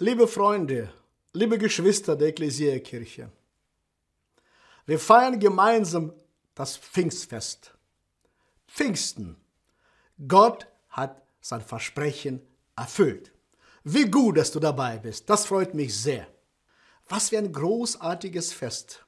Liebe 0.00 0.28
Freunde, 0.28 0.92
liebe 1.32 1.58
Geschwister 1.58 2.14
der 2.14 2.28
Ekklesiärkirche, 2.28 3.32
wir 4.86 4.98
feiern 5.00 5.40
gemeinsam 5.40 6.12
das 6.54 6.76
Pfingstfest. 6.76 7.74
Pfingsten. 8.68 9.34
Gott 10.28 10.68
hat 10.88 11.20
sein 11.40 11.62
Versprechen 11.62 12.40
erfüllt. 12.76 13.32
Wie 13.82 14.08
gut, 14.08 14.36
dass 14.36 14.52
du 14.52 14.60
dabei 14.60 14.98
bist. 14.98 15.28
Das 15.28 15.46
freut 15.46 15.74
mich 15.74 16.00
sehr. 16.00 16.28
Was 17.08 17.30
für 17.30 17.38
ein 17.38 17.52
großartiges 17.52 18.52
Fest. 18.52 19.04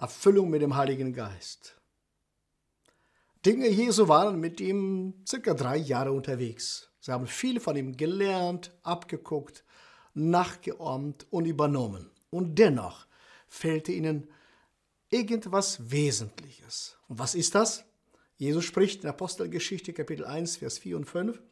Erfüllung 0.00 0.50
mit 0.50 0.60
dem 0.60 0.74
Heiligen 0.74 1.12
Geist. 1.12 1.76
Dinge 3.46 3.68
Jesu 3.68 4.08
waren 4.08 4.40
mit 4.40 4.60
ihm 4.60 5.22
circa 5.24 5.54
drei 5.54 5.76
Jahre 5.76 6.10
unterwegs. 6.10 6.89
Sie 7.00 7.12
haben 7.12 7.26
viel 7.26 7.60
von 7.60 7.76
ihm 7.76 7.96
gelernt, 7.96 8.72
abgeguckt, 8.82 9.64
nachgeahmt 10.14 11.26
und 11.30 11.46
übernommen. 11.46 12.10
Und 12.30 12.58
dennoch 12.58 13.06
fehlte 13.48 13.92
ihnen 13.92 14.28
irgendwas 15.08 15.90
Wesentliches. 15.90 16.96
Und 17.08 17.18
was 17.18 17.34
ist 17.34 17.54
das? 17.54 17.84
Jesus 18.36 18.64
spricht 18.64 19.02
in 19.02 19.10
Apostelgeschichte 19.10 19.92
Kapitel 19.92 20.24
1, 20.24 20.58
Vers 20.58 20.78
4 20.78 20.96
und 20.96 21.04
5. 21.04 21.42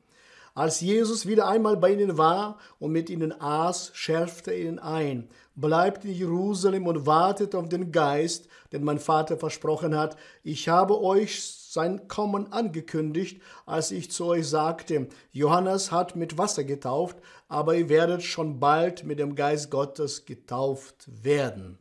Als 0.54 0.80
Jesus 0.80 1.26
wieder 1.26 1.46
einmal 1.46 1.76
bei 1.76 1.92
ihnen 1.92 2.18
war 2.18 2.58
und 2.78 2.92
mit 2.92 3.10
ihnen 3.10 3.38
aß, 3.40 3.92
schärfte 3.94 4.50
er 4.50 4.60
ihnen 4.60 4.78
ein, 4.78 5.28
bleibt 5.54 6.04
in 6.04 6.12
Jerusalem 6.12 6.86
und 6.86 7.06
wartet 7.06 7.54
auf 7.54 7.68
den 7.68 7.92
Geist, 7.92 8.48
den 8.72 8.84
mein 8.84 8.98
Vater 8.98 9.36
versprochen 9.36 9.96
hat. 9.96 10.16
Ich 10.42 10.68
habe 10.68 11.00
euch 11.00 11.57
sein 11.72 12.08
Kommen 12.08 12.50
angekündigt, 12.50 13.42
als 13.66 13.90
ich 13.90 14.10
zu 14.10 14.24
euch 14.24 14.48
sagte, 14.48 15.08
Johannes 15.32 15.92
hat 15.92 16.16
mit 16.16 16.38
Wasser 16.38 16.64
getauft, 16.64 17.18
aber 17.46 17.74
ihr 17.74 17.90
werdet 17.90 18.22
schon 18.22 18.58
bald 18.58 19.04
mit 19.04 19.18
dem 19.18 19.34
Geist 19.34 19.70
Gottes 19.70 20.24
getauft 20.24 21.06
werden. 21.22 21.78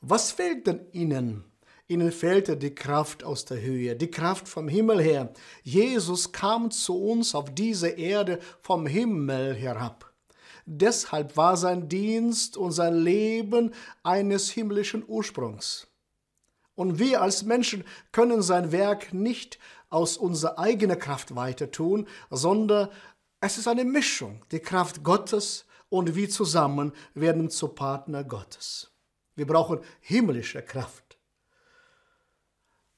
Was 0.00 0.32
fehlt 0.32 0.66
denn 0.66 0.80
ihnen? 0.92 1.44
Ihnen 1.88 2.10
fehlte 2.10 2.56
die 2.56 2.74
Kraft 2.74 3.22
aus 3.22 3.44
der 3.44 3.60
Höhe, 3.60 3.96
die 3.96 4.10
Kraft 4.10 4.48
vom 4.48 4.66
Himmel 4.66 5.02
her. 5.02 5.34
Jesus 5.62 6.32
kam 6.32 6.70
zu 6.70 6.98
uns 6.98 7.34
auf 7.34 7.54
diese 7.54 7.88
Erde 7.88 8.38
vom 8.62 8.86
Himmel 8.86 9.54
herab. 9.54 10.10
Deshalb 10.64 11.36
war 11.36 11.58
sein 11.58 11.88
Dienst 11.90 12.56
und 12.56 12.72
sein 12.72 12.94
Leben 12.94 13.74
eines 14.02 14.48
himmlischen 14.48 15.04
Ursprungs. 15.06 15.91
Und 16.74 16.98
wir 16.98 17.20
als 17.22 17.42
Menschen 17.42 17.84
können 18.12 18.42
sein 18.42 18.72
Werk 18.72 19.12
nicht 19.12 19.58
aus 19.90 20.16
unserer 20.16 20.58
eigenen 20.58 20.98
Kraft 20.98 21.36
weiter 21.36 21.70
tun, 21.70 22.06
sondern 22.30 22.88
es 23.40 23.58
ist 23.58 23.68
eine 23.68 23.84
Mischung. 23.84 24.42
Die 24.50 24.60
Kraft 24.60 25.02
Gottes 25.02 25.66
und 25.90 26.14
wir 26.14 26.30
zusammen 26.30 26.92
werden 27.14 27.50
zu 27.50 27.68
Partner 27.68 28.24
Gottes. 28.24 28.90
Wir 29.34 29.46
brauchen 29.46 29.80
himmlische 30.00 30.62
Kraft. 30.62 31.18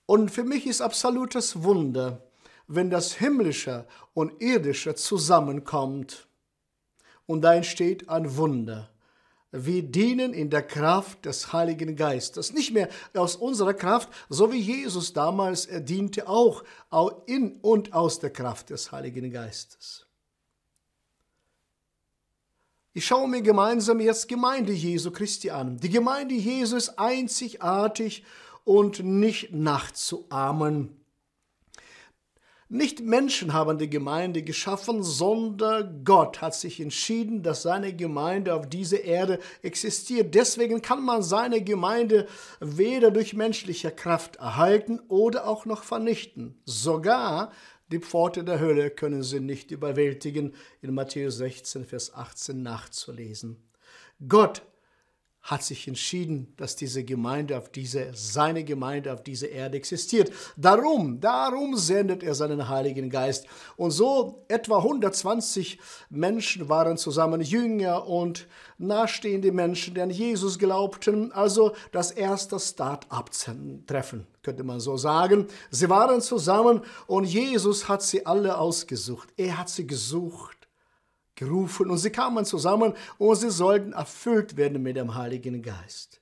Und 0.06 0.30
für 0.30 0.44
mich 0.44 0.66
ist 0.66 0.80
absolutes 0.80 1.62
Wunder, 1.62 2.22
wenn 2.66 2.90
das 2.90 3.14
Himmlische 3.14 3.86
und 4.12 4.40
Irdische 4.40 4.94
zusammenkommt. 4.94 6.28
Und 7.26 7.42
da 7.42 7.54
entsteht 7.54 8.08
ein 8.08 8.36
Wunder. 8.36 8.90
Wir 9.56 9.84
dienen 9.84 10.34
in 10.34 10.50
der 10.50 10.62
Kraft 10.62 11.24
des 11.26 11.52
Heiligen 11.52 11.94
Geistes. 11.94 12.52
Nicht 12.52 12.72
mehr 12.72 12.88
aus 13.14 13.36
unserer 13.36 13.72
Kraft, 13.72 14.08
so 14.28 14.50
wie 14.50 14.58
Jesus 14.58 15.12
damals, 15.12 15.66
er 15.66 15.78
diente 15.78 16.26
auch 16.28 16.64
in 17.26 17.60
und 17.62 17.92
aus 17.92 18.18
der 18.18 18.30
Kraft 18.30 18.70
des 18.70 18.90
Heiligen 18.90 19.30
Geistes. 19.30 20.06
Ich 22.94 23.06
schaue 23.06 23.28
mir 23.28 23.42
gemeinsam 23.42 24.00
jetzt 24.00 24.26
Gemeinde 24.26 24.72
Jesu 24.72 25.12
Christi 25.12 25.50
an. 25.50 25.78
Die 25.78 25.90
Gemeinde 25.90 26.34
Jesu 26.34 26.76
ist 26.76 26.98
einzigartig 26.98 28.24
und 28.64 29.04
nicht 29.04 29.52
nachzuahmen. 29.52 31.03
Nicht 32.70 33.00
Menschen 33.00 33.52
haben 33.52 33.76
die 33.76 33.90
Gemeinde 33.90 34.42
geschaffen, 34.42 35.02
sondern 35.02 36.02
Gott 36.02 36.40
hat 36.40 36.54
sich 36.54 36.80
entschieden, 36.80 37.42
dass 37.42 37.62
seine 37.62 37.94
Gemeinde 37.94 38.54
auf 38.54 38.68
dieser 38.68 39.04
Erde 39.04 39.38
existiert. 39.62 40.34
Deswegen 40.34 40.80
kann 40.80 41.04
man 41.04 41.22
seine 41.22 41.62
Gemeinde 41.62 42.26
weder 42.60 43.10
durch 43.10 43.34
menschliche 43.34 43.90
Kraft 43.90 44.36
erhalten 44.36 44.98
oder 45.08 45.46
auch 45.46 45.66
noch 45.66 45.82
vernichten. 45.82 46.58
Sogar 46.64 47.52
die 47.92 48.00
Pforte 48.00 48.44
der 48.44 48.60
Hölle 48.60 48.90
können 48.90 49.22
sie 49.22 49.40
nicht 49.40 49.70
überwältigen, 49.70 50.54
in 50.80 50.94
Matthäus 50.94 51.36
16, 51.36 51.84
Vers 51.84 52.14
18 52.14 52.62
nachzulesen. 52.62 53.62
Gott 54.26 54.62
hat 55.44 55.62
sich 55.62 55.86
entschieden, 55.86 56.54
dass 56.56 56.74
diese 56.74 57.04
Gemeinde 57.04 57.58
auf 57.58 57.68
diese, 57.68 58.08
seine 58.14 58.64
Gemeinde 58.64 59.12
auf 59.12 59.22
dieser 59.22 59.50
Erde 59.50 59.76
existiert. 59.76 60.32
Darum, 60.56 61.20
darum 61.20 61.76
sendet 61.76 62.22
er 62.22 62.34
seinen 62.34 62.70
Heiligen 62.70 63.10
Geist. 63.10 63.46
Und 63.76 63.90
so 63.90 64.42
etwa 64.48 64.78
120 64.78 65.78
Menschen 66.08 66.70
waren 66.70 66.96
zusammen 66.96 67.42
Jünger 67.42 68.06
und 68.06 68.48
nahestehende 68.78 69.52
Menschen, 69.52 69.94
die 69.94 70.00
an 70.00 70.08
Jesus 70.08 70.58
glaubten. 70.58 71.30
Also 71.32 71.74
das 71.92 72.10
erste 72.10 72.58
Start-up-Treffen, 72.58 74.26
könnte 74.42 74.64
man 74.64 74.80
so 74.80 74.96
sagen. 74.96 75.46
Sie 75.70 75.90
waren 75.90 76.22
zusammen 76.22 76.80
und 77.06 77.24
Jesus 77.24 77.86
hat 77.86 78.02
sie 78.02 78.24
alle 78.24 78.56
ausgesucht. 78.56 79.28
Er 79.36 79.58
hat 79.58 79.68
sie 79.68 79.86
gesucht 79.86 80.53
gerufen 81.34 81.90
und 81.90 81.98
sie 81.98 82.10
kamen 82.10 82.44
zusammen 82.44 82.94
und 83.18 83.36
sie 83.36 83.50
sollten 83.50 83.92
erfüllt 83.92 84.56
werden 84.56 84.82
mit 84.82 84.96
dem 84.96 85.14
Heiligen 85.14 85.62
Geist. 85.62 86.20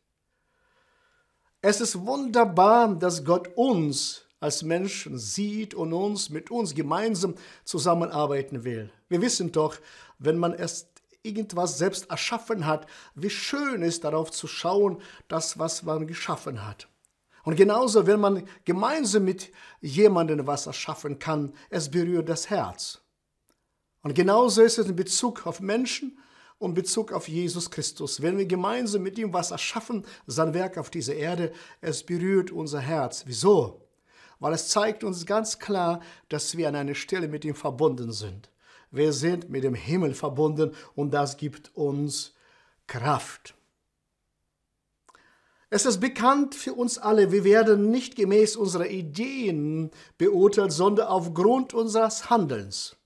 Es 1.61 1.81
ist 1.81 2.05
wunderbar, 2.05 2.95
dass 2.95 3.25
Gott 3.25 3.49
uns 3.55 4.27
als 4.41 4.63
Menschen 4.63 5.19
sieht 5.19 5.75
und 5.75 5.93
uns 5.93 6.29
mit 6.29 6.51
uns 6.51 6.75
gemeinsam 6.75 7.37
zusammenarbeiten 7.65 8.65
will. 8.65 8.91
Wir 9.09 9.21
wissen 9.21 9.53
doch, 9.53 9.77
wenn 10.19 10.39
man 10.39 10.55
erst 10.55 10.89
irgendwas 11.23 11.79
selbst 11.79 12.11
erschaffen 12.11 12.67
hat, 12.67 12.87
wie 13.15 13.31
schön 13.31 13.83
ist 13.83 14.03
darauf 14.03 14.33
zu 14.33 14.49
schauen, 14.49 15.01
das, 15.29 15.59
was 15.59 15.85
man 15.85 16.09
geschaffen 16.09 16.67
hat. 16.67 16.89
Und 17.45 17.57
genauso, 17.57 18.07
wenn 18.07 18.21
man 18.21 18.49
gemeinsam 18.65 19.25
mit 19.25 19.53
jemandem 19.81 20.47
was 20.47 20.67
erschaffen 20.67 21.19
kann, 21.19 21.53
es 21.71 21.91
berührt 21.91 22.29
das 22.29 22.51
Herz. 22.51 23.02
Und 24.03 24.15
genauso 24.15 24.63
ist 24.63 24.79
es 24.79 24.89
in 24.89 24.97
Bezug 24.97 25.47
auf 25.47 25.61
Menschen 25.61 26.19
und 26.59 26.75
Bezug 26.75 27.13
auf 27.13 27.29
Jesus 27.29 27.71
Christus. 27.71 28.23
Wenn 28.23 28.39
wir 28.39 28.47
gemeinsam 28.47 29.03
mit 29.03 29.19
ihm 29.19 29.33
was 29.33 29.51
erschaffen, 29.51 30.05
sein 30.27 30.55
Werk 30.55 30.79
auf 30.79 30.91
dieser 30.91 31.15
Erde, 31.15 31.53
es 31.81 32.03
berührt 32.03 32.51
unser 32.51 32.81
Herz. 32.81 33.25
Wieso? 33.27 33.89
Weil 34.39 34.55
es 34.55 34.69
zeigt 34.69 35.05
uns 35.05 35.25
ganz 35.27 35.59
klar, 35.59 36.01
dass 36.29 36.57
wir 36.57 36.69
an 36.69 36.77
einer 36.77 36.95
Stelle 36.95 37.29
mit 37.29 37.45
ihm 37.45 37.55
verbunden 37.55 38.13
sind. 38.13 38.51
Wir 38.91 39.13
sind 39.13 39.49
mit 39.49 39.65
dem 39.65 39.75
Himmel 39.75 40.15
verbunden 40.15 40.75
und 40.95 41.13
das 41.15 41.37
gibt 41.37 41.75
uns 41.75 42.35
Kraft. 42.87 43.55
Es 45.71 45.87
ist 45.87 46.01
bekannt 46.01 46.55
für 46.55 46.75
uns 46.75 46.99
alle, 46.99 47.33
wir 47.33 47.45
werden 47.45 47.91
nicht 47.91 48.15
gemäß 48.15 48.57
unserer 48.57 48.89
Ideen 48.89 49.91
beurteilt, 50.19 50.71
sondern 50.71 51.07
aufgrund 51.07 51.73
unseres 51.73 52.29
Handelns. 52.29 52.97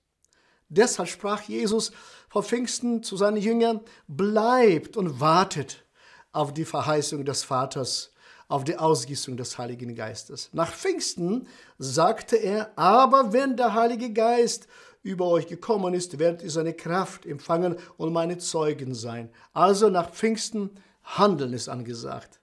Deshalb 0.69 1.09
sprach 1.09 1.41
Jesus 1.43 1.91
vor 2.29 2.43
Pfingsten 2.43 3.03
zu 3.03 3.17
seinen 3.17 3.37
Jüngern, 3.37 3.81
bleibt 4.07 4.97
und 4.97 5.19
wartet 5.19 5.85
auf 6.31 6.53
die 6.53 6.65
Verheißung 6.65 7.25
des 7.25 7.43
Vaters, 7.43 8.11
auf 8.49 8.63
die 8.63 8.77
Ausgießung 8.77 9.37
des 9.37 9.57
Heiligen 9.57 9.95
Geistes. 9.95 10.49
Nach 10.53 10.71
Pfingsten 10.71 11.47
sagte 11.77 12.35
er, 12.37 12.71
aber 12.77 13.33
wenn 13.33 13.57
der 13.57 13.73
Heilige 13.73 14.11
Geist 14.11 14.67
über 15.03 15.27
euch 15.27 15.47
gekommen 15.47 15.93
ist, 15.93 16.19
werdet 16.19 16.43
ihr 16.43 16.51
seine 16.51 16.73
Kraft 16.73 17.25
empfangen 17.25 17.77
und 17.97 18.13
meine 18.13 18.37
Zeugen 18.37 18.93
sein. 18.93 19.29
Also 19.53 19.89
nach 19.89 20.11
Pfingsten 20.11 20.71
Handeln 21.03 21.53
ist 21.53 21.69
angesagt. 21.69 22.39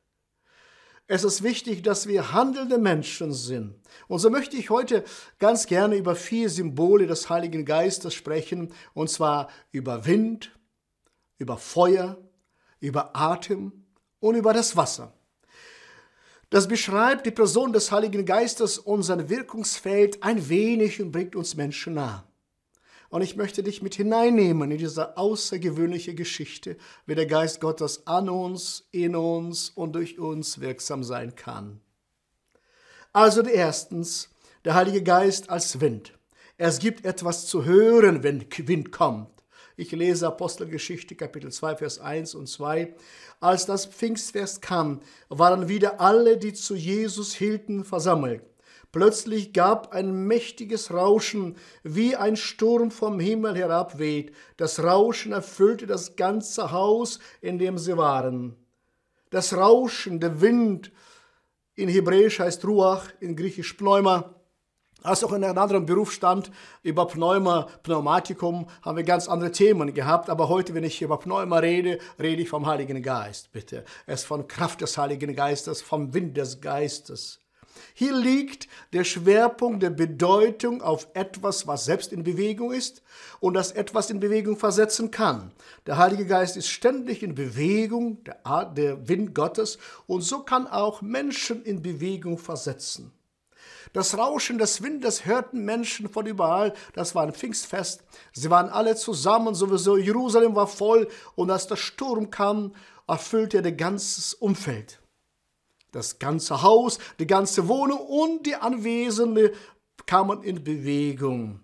Es 1.06 1.22
ist 1.22 1.42
wichtig, 1.42 1.82
dass 1.82 2.08
wir 2.08 2.32
handelnde 2.32 2.78
Menschen 2.78 3.32
sind. 3.32 3.74
Und 4.08 4.20
so 4.20 4.30
möchte 4.30 4.56
ich 4.56 4.70
heute 4.70 5.04
ganz 5.38 5.66
gerne 5.66 5.96
über 5.96 6.16
vier 6.16 6.48
Symbole 6.48 7.06
des 7.06 7.28
Heiligen 7.28 7.66
Geistes 7.66 8.14
sprechen, 8.14 8.72
und 8.94 9.10
zwar 9.10 9.50
über 9.70 10.06
Wind, 10.06 10.58
über 11.38 11.58
Feuer, 11.58 12.16
über 12.80 13.14
Atem 13.14 13.84
und 14.20 14.34
über 14.34 14.54
das 14.54 14.76
Wasser. 14.76 15.12
Das 16.48 16.68
beschreibt 16.68 17.26
die 17.26 17.32
Person 17.32 17.72
des 17.72 17.92
Heiligen 17.92 18.24
Geistes 18.24 18.78
und 18.78 19.02
sein 19.02 19.28
Wirkungsfeld 19.28 20.22
ein 20.22 20.48
wenig 20.48 21.02
und 21.02 21.12
bringt 21.12 21.36
uns 21.36 21.54
Menschen 21.54 21.94
nah. 21.94 22.24
Und 23.14 23.22
ich 23.22 23.36
möchte 23.36 23.62
dich 23.62 23.80
mit 23.80 23.94
hineinnehmen 23.94 24.72
in 24.72 24.78
diese 24.78 25.16
außergewöhnliche 25.16 26.16
Geschichte, 26.16 26.76
wie 27.06 27.14
der 27.14 27.26
Geist 27.26 27.60
Gottes 27.60 28.08
an 28.08 28.28
uns, 28.28 28.88
in 28.90 29.14
uns 29.14 29.68
und 29.68 29.92
durch 29.92 30.18
uns 30.18 30.60
wirksam 30.60 31.04
sein 31.04 31.36
kann. 31.36 31.80
Also 33.12 33.42
erstens, 33.42 34.30
der 34.64 34.74
Heilige 34.74 35.04
Geist 35.04 35.48
als 35.48 35.80
Wind. 35.80 36.18
Es 36.56 36.80
gibt 36.80 37.04
etwas 37.04 37.46
zu 37.46 37.64
hören, 37.64 38.24
wenn 38.24 38.46
Wind 38.66 38.90
kommt. 38.90 39.44
Ich 39.76 39.92
lese 39.92 40.26
Apostelgeschichte 40.26 41.14
Kapitel 41.14 41.52
2, 41.52 41.76
Vers 41.76 42.00
1 42.00 42.34
und 42.34 42.48
2. 42.48 42.96
Als 43.38 43.64
das 43.64 43.86
Pfingstfest 43.86 44.60
kam, 44.60 44.98
waren 45.28 45.68
wieder 45.68 46.00
alle, 46.00 46.36
die 46.36 46.52
zu 46.52 46.74
Jesus 46.74 47.32
hielten, 47.32 47.84
versammelt. 47.84 48.42
Plötzlich 48.94 49.52
gab 49.52 49.92
ein 49.92 50.28
mächtiges 50.28 50.92
Rauschen, 50.94 51.56
wie 51.82 52.14
ein 52.14 52.36
Sturm 52.36 52.92
vom 52.92 53.18
Himmel 53.18 53.56
herabweht. 53.56 54.32
Das 54.56 54.84
Rauschen 54.84 55.32
erfüllte 55.32 55.88
das 55.88 56.14
ganze 56.14 56.70
Haus, 56.70 57.18
in 57.40 57.58
dem 57.58 57.76
sie 57.76 57.96
waren. 57.96 58.54
Das 59.30 59.56
Rauschen, 59.56 60.20
der 60.20 60.40
Wind, 60.40 60.92
in 61.74 61.88
Hebräisch 61.88 62.38
heißt 62.38 62.64
Ruach, 62.64 63.08
in 63.18 63.34
Griechisch 63.34 63.72
Pneuma, 63.72 64.36
als 65.02 65.24
auch 65.24 65.32
in 65.32 65.42
einem 65.42 65.58
anderen 65.58 65.86
Berufsstand 65.86 66.52
über 66.84 67.08
Pneuma, 67.08 67.66
Pneumatikum 67.82 68.68
haben 68.82 68.96
wir 68.96 69.02
ganz 69.02 69.28
andere 69.28 69.50
Themen 69.50 69.92
gehabt. 69.92 70.30
Aber 70.30 70.48
heute, 70.48 70.72
wenn 70.72 70.84
ich 70.84 71.02
über 71.02 71.18
Pneuma 71.18 71.58
rede, 71.58 71.98
rede 72.20 72.42
ich 72.42 72.48
vom 72.48 72.64
Heiligen 72.64 73.02
Geist, 73.02 73.50
bitte. 73.50 73.84
Es 74.06 74.20
ist 74.20 74.26
von 74.26 74.46
Kraft 74.46 74.82
des 74.82 74.96
Heiligen 74.96 75.34
Geistes, 75.34 75.82
vom 75.82 76.14
Wind 76.14 76.36
des 76.36 76.60
Geistes. 76.60 77.40
Hier 77.94 78.14
liegt 78.14 78.68
der 78.92 79.04
Schwerpunkt 79.04 79.82
der 79.82 79.90
Bedeutung 79.90 80.82
auf 80.82 81.08
etwas, 81.14 81.66
was 81.66 81.84
selbst 81.84 82.12
in 82.12 82.24
Bewegung 82.24 82.72
ist 82.72 83.02
und 83.40 83.54
das 83.54 83.72
etwas 83.72 84.10
in 84.10 84.20
Bewegung 84.20 84.56
versetzen 84.56 85.10
kann. 85.10 85.52
Der 85.86 85.98
Heilige 85.98 86.26
Geist 86.26 86.56
ist 86.56 86.68
ständig 86.68 87.22
in 87.22 87.34
Bewegung, 87.34 88.22
der, 88.24 88.64
der 88.66 89.08
Wind 89.08 89.34
Gottes, 89.34 89.78
und 90.06 90.22
so 90.22 90.40
kann 90.40 90.66
auch 90.66 91.02
Menschen 91.02 91.62
in 91.64 91.82
Bewegung 91.82 92.38
versetzen. 92.38 93.12
Das 93.94 94.18
Rauschen 94.18 94.58
des 94.58 94.82
Windes 94.82 95.24
hörten 95.24 95.64
Menschen 95.64 96.08
von 96.08 96.26
überall. 96.26 96.74
Das 96.94 97.14
war 97.14 97.22
ein 97.22 97.32
Pfingstfest. 97.32 98.02
Sie 98.32 98.50
waren 98.50 98.68
alle 98.68 98.96
zusammen, 98.96 99.54
sowieso. 99.54 99.96
Jerusalem 99.96 100.56
war 100.56 100.66
voll. 100.66 101.06
Und 101.36 101.52
als 101.52 101.68
der 101.68 101.76
Sturm 101.76 102.28
kam, 102.28 102.74
erfüllte 103.06 103.58
er 103.58 103.62
das 103.62 103.76
ganze 103.76 104.36
Umfeld. 104.38 104.98
Das 105.94 106.18
ganze 106.18 106.62
Haus, 106.62 106.98
die 107.20 107.26
ganze 107.26 107.68
Wohnung 107.68 108.00
und 108.00 108.46
die 108.46 108.56
Anwesenden 108.56 109.50
kamen 110.06 110.42
in 110.42 110.64
Bewegung. 110.64 111.60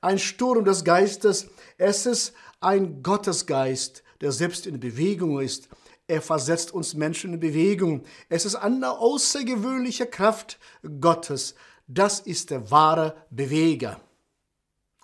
Ein 0.00 0.20
Sturm 0.20 0.64
des 0.64 0.84
Geistes, 0.84 1.48
es 1.76 2.06
ist 2.06 2.32
ein 2.60 3.02
Gottesgeist, 3.02 4.04
der 4.20 4.30
selbst 4.30 4.68
in 4.68 4.78
Bewegung 4.78 5.40
ist. 5.40 5.68
Er 6.06 6.22
versetzt 6.22 6.72
uns 6.72 6.94
Menschen 6.94 7.34
in 7.34 7.40
Bewegung. 7.40 8.04
Es 8.28 8.44
ist 8.44 8.54
eine 8.54 8.92
außergewöhnliche 8.92 10.06
Kraft 10.06 10.60
Gottes. 11.00 11.56
Das 11.88 12.20
ist 12.20 12.50
der 12.50 12.70
wahre 12.70 13.16
Beweger. 13.30 14.00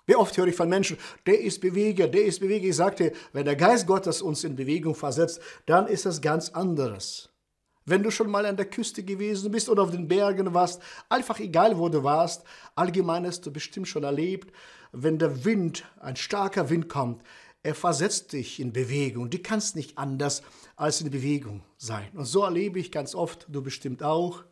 Wie 0.05 0.15
oft 0.15 0.37
höre 0.37 0.47
ich 0.47 0.55
von 0.55 0.69
Menschen, 0.69 0.97
der 1.25 1.41
ist 1.41 1.59
Beweger, 1.59 2.07
der 2.07 2.23
ist 2.23 2.39
Beweger. 2.39 2.69
Ich 2.69 2.77
sagte, 2.77 3.11
wenn 3.33 3.43
der 3.43 3.57
Geist 3.57 3.87
Gottes 3.87 4.21
uns 4.21 4.45
in 4.45 4.55
Bewegung 4.55 4.95
versetzt, 4.95 5.41
dann 5.65 5.87
ist 5.87 6.05
es 6.05 6.21
ganz 6.21 6.47
anderes. 6.47 7.32
Wenn 7.85 8.03
du 8.03 8.11
schon 8.11 8.31
mal 8.31 8.45
an 8.45 8.55
der 8.55 8.69
Küste 8.69 9.03
gewesen 9.03 9.51
bist 9.51 9.67
oder 9.67 9.83
auf 9.83 9.91
den 9.91 10.07
Bergen 10.07 10.53
warst, 10.53 10.81
einfach 11.09 11.39
egal 11.39 11.77
wo 11.77 11.89
du 11.89 12.03
warst, 12.03 12.43
allgemein 12.75 13.25
hast 13.25 13.45
du 13.45 13.51
bestimmt 13.51 13.87
schon 13.87 14.03
erlebt, 14.03 14.53
wenn 14.93 15.17
der 15.17 15.43
Wind, 15.43 15.83
ein 15.99 16.15
starker 16.15 16.69
Wind 16.69 16.87
kommt, 16.87 17.23
er 17.63 17.75
versetzt 17.75 18.33
dich 18.33 18.59
in 18.59 18.73
Bewegung. 18.73 19.29
Du 19.29 19.39
kannst 19.39 19.75
nicht 19.75 19.97
anders 19.97 20.43
als 20.75 21.01
in 21.01 21.09
Bewegung 21.09 21.63
sein. 21.77 22.09
Und 22.13 22.25
so 22.25 22.43
erlebe 22.43 22.79
ich 22.79 22.91
ganz 22.91 23.15
oft, 23.15 23.47
du 23.49 23.61
bestimmt 23.61 24.03
auch, 24.03 24.43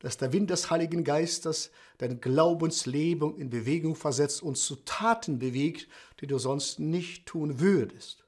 dass 0.00 0.18
der 0.18 0.32
Wind 0.32 0.50
des 0.50 0.70
Heiligen 0.70 1.04
Geistes 1.04 1.70
dein 1.98 2.20
Glaubensleben 2.20 3.36
in 3.38 3.48
Bewegung 3.48 3.96
versetzt 3.96 4.42
und 4.42 4.58
zu 4.58 4.76
Taten 4.76 5.38
bewegt, 5.38 5.88
die 6.20 6.26
du 6.26 6.38
sonst 6.38 6.78
nicht 6.78 7.26
tun 7.26 7.60
würdest. 7.60 8.25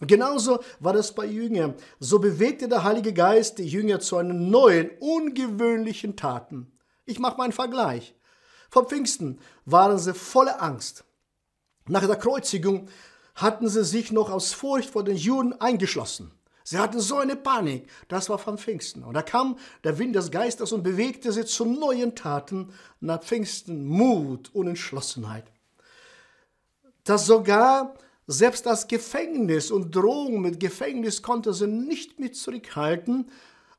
Und 0.00 0.08
genauso 0.08 0.60
war 0.80 0.92
das 0.92 1.14
bei 1.14 1.24
Jüngern. 1.24 1.74
So 1.98 2.18
bewegte 2.18 2.68
der 2.68 2.84
Heilige 2.84 3.12
Geist 3.12 3.58
die 3.58 3.66
Jünger 3.66 4.00
zu 4.00 4.16
einem 4.16 4.50
neuen, 4.50 4.90
ungewöhnlichen 5.00 6.16
Taten. 6.16 6.72
Ich 7.06 7.18
mache 7.18 7.36
mal 7.36 7.44
einen 7.44 7.52
Vergleich. 7.52 8.14
Vor 8.70 8.86
Pfingsten 8.86 9.38
waren 9.64 9.98
sie 9.98 10.14
voller 10.14 10.62
Angst. 10.62 11.04
Nach 11.86 12.04
der 12.04 12.16
Kreuzigung 12.16 12.88
hatten 13.34 13.68
sie 13.68 13.84
sich 13.84 14.10
noch 14.10 14.30
aus 14.30 14.52
Furcht 14.52 14.90
vor 14.90 15.04
den 15.04 15.16
Juden 15.16 15.52
eingeschlossen. 15.60 16.32
Sie 16.66 16.78
hatten 16.78 16.98
so 16.98 17.18
eine 17.18 17.36
Panik. 17.36 17.88
Das 18.08 18.30
war 18.30 18.38
von 18.38 18.56
Pfingsten. 18.56 19.04
Und 19.04 19.14
da 19.14 19.22
kam 19.22 19.58
der 19.84 19.98
Wind 19.98 20.16
des 20.16 20.30
Geistes 20.30 20.72
und 20.72 20.82
bewegte 20.82 21.30
sie 21.30 21.44
zu 21.44 21.66
neuen 21.66 22.14
Taten. 22.14 22.72
Nach 23.00 23.22
Pfingsten 23.22 23.84
Mut 23.84 24.50
und 24.54 24.68
Entschlossenheit. 24.68 25.44
Dass 27.04 27.26
sogar 27.26 27.94
selbst 28.26 28.66
das 28.66 28.88
Gefängnis 28.88 29.70
und 29.70 29.94
Drohung 29.94 30.40
mit 30.40 30.60
Gefängnis 30.60 31.22
konnte 31.22 31.52
sie 31.52 31.66
nicht 31.66 32.18
mit 32.18 32.36
zurückhalten 32.36 33.30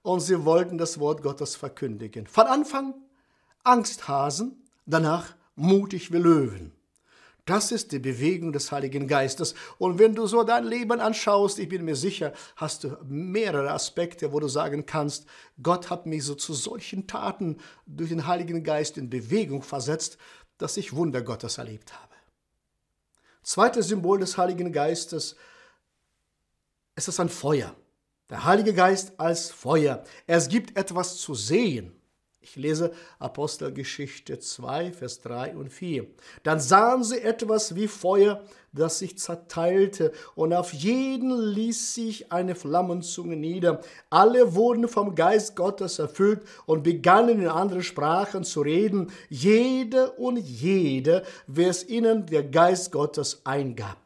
und 0.04 0.20
sie 0.20 0.46
wollten 0.46 0.78
das 0.78 1.00
Wort 1.00 1.24
Gottes 1.24 1.56
verkündigen. 1.56 2.28
Von 2.28 2.46
Anfang 2.46 2.94
Angsthasen, 3.64 4.64
danach 4.86 5.34
mutig 5.56 6.12
wie 6.12 6.18
Löwen. 6.18 6.72
Das 7.46 7.72
ist 7.72 7.92
die 7.92 8.00
Bewegung 8.00 8.54
des 8.54 8.72
Heiligen 8.72 9.08
Geistes. 9.08 9.54
Und 9.78 10.00
wenn 10.00 10.16
du 10.16 10.26
so 10.26 10.44
dein 10.44 10.66
Leben 10.66 11.00
anschaust, 11.00 11.60
ich 11.60 11.70
bin 11.70 11.86
mir 11.86 11.96
sicher, 11.96 12.34
hast 12.56 12.84
du 12.84 12.98
mehrere 13.08 13.72
Aspekte, 13.72 14.34
wo 14.34 14.40
du 14.40 14.48
sagen 14.48 14.88
kannst, 14.88 15.28
Gott 15.62 15.92
hat 15.92 16.08
mich 16.08 16.24
so 16.24 16.34
zu 16.34 16.54
solchen 16.54 17.06
Taten 17.06 17.58
durch 17.86 18.10
den 18.10 18.26
Heiligen 18.26 18.64
Geist 18.64 18.98
in 18.98 19.12
Bewegung 19.12 19.62
versetzt, 19.62 20.18
dass 20.58 20.78
ich 20.78 20.96
Wunder 20.96 21.22
Gottes 21.22 21.60
erlebt 21.60 21.94
habe. 21.94 22.15
Zweites 23.46 23.90
Symbol 23.90 24.20
des 24.20 24.38
Heiligen 24.40 24.74
Geistes, 24.74 25.36
es 26.96 27.08
ist 27.08 27.20
ein 27.20 27.30
Feuer. 27.30 27.76
Der 28.28 28.44
Heilige 28.44 28.74
Geist 28.74 29.20
als 29.20 29.52
Feuer. 29.52 30.04
Es 30.26 30.50
gibt 30.50 30.76
etwas 30.76 31.18
zu 31.18 31.36
sehen. 31.36 31.96
Ich 32.46 32.58
lese 32.58 32.92
Apostelgeschichte 33.18 34.38
2, 34.38 34.92
Vers 34.92 35.20
3 35.22 35.56
und 35.58 35.74
4. 35.74 36.06
Dann 36.44 36.60
sahen 36.60 37.04
sie 37.04 37.20
etwas 37.20 37.74
wie 37.74 37.88
Feuer, 37.88 38.44
das 38.72 39.00
sich 39.00 39.18
zerteilte, 39.18 40.12
und 40.36 40.54
auf 40.54 40.72
jeden 40.72 41.36
ließ 41.36 41.96
sich 41.96 42.32
eine 42.32 42.54
Flammenzunge 42.54 43.36
nieder. 43.36 43.82
Alle 44.12 44.54
wurden 44.54 44.88
vom 44.88 45.16
Geist 45.16 45.56
Gottes 45.56 45.98
erfüllt 45.98 46.44
und 46.68 46.84
begannen 46.84 47.42
in 47.42 47.48
anderen 47.48 47.82
Sprachen 47.82 48.44
zu 48.44 48.62
reden, 48.62 49.12
jede 49.28 50.12
und 50.12 50.38
jede, 50.38 51.24
wer 51.48 51.72
es 51.72 51.90
ihnen 51.90 52.28
der 52.28 52.44
Geist 52.44 52.92
Gottes 52.92 53.42
eingab. 53.44 54.05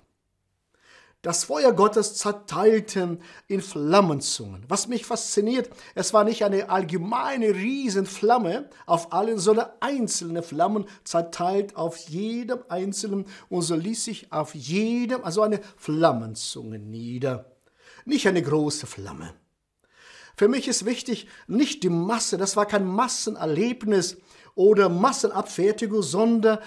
Das 1.21 1.43
Feuer 1.43 1.73
Gottes 1.73 2.15
zerteilten 2.15 3.21
in 3.47 3.61
Flammenzungen. 3.61 4.63
Was 4.69 4.87
mich 4.87 5.05
fasziniert, 5.05 5.69
es 5.93 6.13
war 6.13 6.23
nicht 6.23 6.45
eine 6.45 6.69
allgemeine 6.69 7.53
Riesenflamme 7.53 8.69
auf 8.85 9.11
allen, 9.11 9.37
sondern 9.37 9.67
einzelne 9.81 10.43
Flammen 10.43 10.85
zerteilt 11.03 11.75
auf 11.75 11.97
jedem 11.97 12.59
einzelnen 12.69 13.25
und 13.49 13.63
so 13.63 13.75
ließ 13.75 14.05
sich 14.05 14.31
auf 14.31 14.55
jedem, 14.55 15.25
also 15.25 15.41
eine 15.41 15.59
Flammenzunge 15.75 16.79
nieder. 16.79 17.51
Nicht 18.05 18.25
eine 18.25 18.41
große 18.41 18.87
Flamme. 18.87 19.33
Für 20.37 20.47
mich 20.47 20.69
ist 20.69 20.85
wichtig, 20.85 21.27
nicht 21.47 21.83
die 21.83 21.89
Masse, 21.89 22.37
das 22.37 22.55
war 22.55 22.65
kein 22.65 22.85
Massenerlebnis 22.85 24.15
oder 24.55 24.87
Massenabfertigung, 24.87 26.01
sondern 26.01 26.59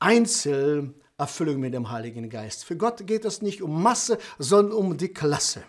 Einzel, 0.00 0.94
Erfüllung 1.20 1.60
mit 1.60 1.74
dem 1.74 1.90
Heiligen 1.90 2.28
Geist. 2.30 2.64
Für 2.64 2.76
Gott 2.76 3.06
geht 3.06 3.24
es 3.24 3.42
nicht 3.42 3.62
um 3.62 3.82
Masse, 3.82 4.18
sondern 4.38 4.76
um 4.76 4.96
die 4.96 5.12
Klasse. 5.12 5.62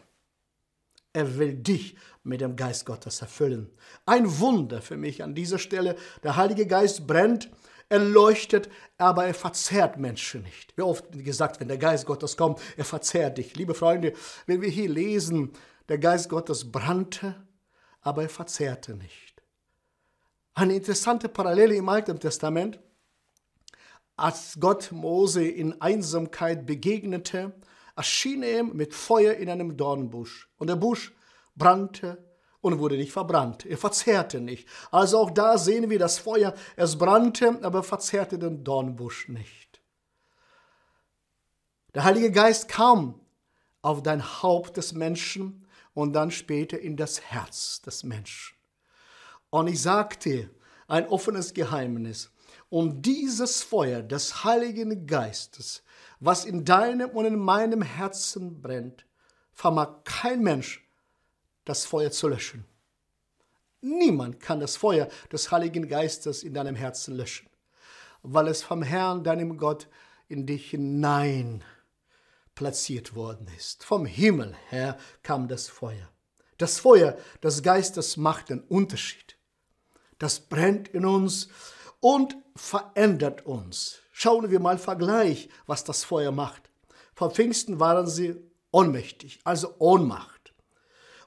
Er 1.14 1.38
will 1.38 1.54
dich 1.54 1.96
mit 2.24 2.40
dem 2.40 2.56
Geist 2.56 2.86
Gottes 2.86 3.22
erfüllen. 3.22 3.70
Ein 4.06 4.40
Wunder 4.40 4.82
für 4.82 4.96
mich 4.96 5.24
an 5.24 5.36
dieser 5.36 5.60
Stelle. 5.60 5.98
Der 6.24 6.38
Heilige 6.38 6.66
Geist 6.66 7.06
brennt, 7.06 7.52
er 7.90 8.00
leuchtet, 8.00 8.70
aber 8.98 9.26
er 9.26 9.34
verzehrt 9.34 9.98
Menschen 9.98 10.44
nicht. 10.44 10.76
Wie 10.78 10.84
oft 10.84 11.12
gesagt, 11.12 11.60
wenn 11.60 11.68
der 11.68 11.78
Geist 11.78 12.06
Gottes 12.06 12.38
kommt, 12.38 12.62
er 12.78 12.86
verzehrt 12.86 13.38
dich. 13.38 13.56
Liebe 13.58 13.74
Freunde, 13.74 14.14
wenn 14.46 14.62
wir 14.62 14.70
hier 14.70 14.88
lesen, 14.88 15.52
der 15.90 15.98
Geist 15.98 16.30
Gottes 16.30 16.72
brannte, 16.72 17.36
aber 18.00 18.24
er 18.24 18.30
verzehrte 18.30 18.96
nicht. 18.96 19.44
Eine 20.54 20.76
interessante 20.76 21.28
Parallele 21.28 21.76
im 21.76 21.90
Alten 21.90 22.18
Testament 22.20 22.80
als 24.16 24.58
Gott 24.60 24.92
Mose 24.92 25.46
in 25.46 25.82
Einsamkeit 25.82 26.66
begegnete, 26.66 27.54
erschien 27.96 28.44
er 28.44 28.60
ihm 28.60 28.76
mit 28.76 28.94
Feuer 28.94 29.34
in 29.34 29.50
einem 29.50 29.78
Dornbusch. 29.78 30.50
Und 30.58 30.68
der 30.68 30.76
Busch 30.76 31.12
brannte 31.56 32.24
und 32.62 32.80
wurde 32.80 32.96
nicht 32.96 33.12
verbrannt. 33.12 33.66
Er 33.66 33.78
verzehrte 33.78 34.40
nicht. 34.40 34.68
Also 34.92 35.18
auch 35.20 35.32
da 35.32 35.58
sehen 35.58 35.90
wir 35.90 36.00
das 36.00 36.20
Feuer. 36.20 36.54
Es 36.76 36.98
brannte, 36.98 37.60
aber 37.64 37.84
verzehrte 37.84 38.38
den 38.38 38.64
Dornbusch 38.64 39.28
nicht. 39.28 39.82
Der 41.94 42.04
Heilige 42.04 42.32
Geist 42.32 42.70
kam 42.70 43.20
auf 43.82 44.02
dein 44.04 44.24
Haupt 44.42 44.78
des 44.78 44.94
Menschen 44.94 45.68
und 45.94 46.14
dann 46.14 46.32
später 46.32 46.80
in 46.80 46.96
das 46.96 47.22
Herz 47.22 47.82
des 47.82 48.04
Menschen. 48.04 48.56
Und 49.50 49.68
ich 49.68 49.82
sagte 49.82 50.50
ein 50.88 51.08
offenes 51.08 51.54
Geheimnis. 51.54 52.32
Und 52.72 53.02
dieses 53.06 53.64
Feuer 53.64 54.02
des 54.02 54.46
Heiligen 54.46 55.06
Geistes, 55.06 55.84
was 56.22 56.46
in 56.46 56.64
deinem 56.64 57.10
und 57.10 57.26
in 57.26 57.38
meinem 57.38 57.82
Herzen 57.82 58.62
brennt, 58.62 59.06
vermag 59.52 60.06
kein 60.06 60.42
Mensch 60.42 60.82
das 61.66 61.84
Feuer 61.84 62.12
zu 62.12 62.30
löschen. 62.30 62.64
Niemand 63.82 64.40
kann 64.40 64.62
das 64.62 64.78
Feuer 64.78 65.10
des 65.30 65.52
Heiligen 65.52 65.90
Geistes 65.90 66.44
in 66.44 66.54
deinem 66.54 66.78
Herzen 66.78 67.14
löschen, 67.16 67.50
weil 68.24 68.48
es 68.48 68.64
vom 68.64 68.84
Herrn, 68.84 69.26
deinem 69.26 69.58
Gott, 69.58 69.90
in 70.30 70.46
dich 70.46 70.70
hinein 70.70 71.66
platziert 72.56 73.16
worden 73.16 73.48
ist. 73.58 73.84
Vom 73.84 74.06
Himmel 74.06 74.56
her 74.70 74.98
kam 75.24 75.50
das 75.50 75.68
Feuer. 75.68 76.08
Das 76.58 76.80
Feuer 76.80 77.18
des 77.44 77.64
Geistes 77.64 78.16
macht 78.16 78.48
den 78.48 78.62
Unterschied. 78.62 79.36
Das 80.20 80.40
brennt 80.40 80.88
in 80.88 81.06
uns 81.06 81.50
und 82.00 82.38
verändert 82.56 83.46
uns. 83.46 84.00
Schauen 84.12 84.52
wir 84.52 84.60
mal 84.60 84.78
Vergleich, 84.78 85.50
was 85.66 85.84
das 85.84 86.04
Feuer 86.04 86.32
macht. 86.32 86.70
Vor 87.14 87.32
Pfingsten 87.32 87.80
waren 87.80 88.08
sie 88.08 88.36
ohnmächtig, 88.72 89.40
also 89.44 89.76
Ohnmacht. 89.80 90.42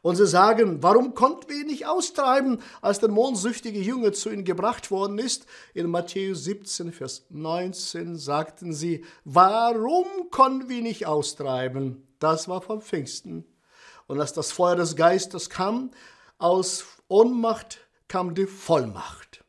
Und 0.02 0.16
sie 0.16 0.26
sagen, 0.26 0.82
warum 0.82 1.14
konnten 1.14 1.48
wir 1.48 1.62
ihn 1.62 1.66
nicht 1.66 1.86
austreiben, 1.86 2.60
als 2.82 2.98
der 2.98 3.08
mondsüchtige 3.08 3.80
Junge 3.80 4.12
zu 4.12 4.30
ihnen 4.30 4.44
gebracht 4.44 4.90
worden 4.90 5.18
ist? 5.18 5.46
In 5.72 5.88
Matthäus 5.88 6.44
17, 6.44 6.92
Vers 6.92 7.24
19 7.30 8.16
sagten 8.16 8.74
sie, 8.74 9.04
warum 9.24 10.06
konnten 10.30 10.68
wir 10.68 10.78
ihn 10.78 10.82
nicht 10.82 11.06
austreiben? 11.06 12.06
Das 12.18 12.48
war 12.48 12.60
vom 12.60 12.82
Pfingsten. 12.82 13.46
Und 14.06 14.20
als 14.20 14.34
das 14.34 14.52
Feuer 14.52 14.76
des 14.76 14.94
Geistes 14.94 15.48
kam, 15.48 15.90
aus 16.36 16.84
Ohnmacht 17.08 17.78
kam 18.08 18.34
die 18.34 18.46
Vollmacht. 18.46 19.43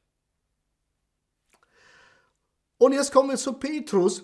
Und 2.86 2.94
jetzt 2.94 3.12
kommen 3.12 3.32
wir 3.32 3.38
zu 3.38 3.54
Petrus. 3.54 4.24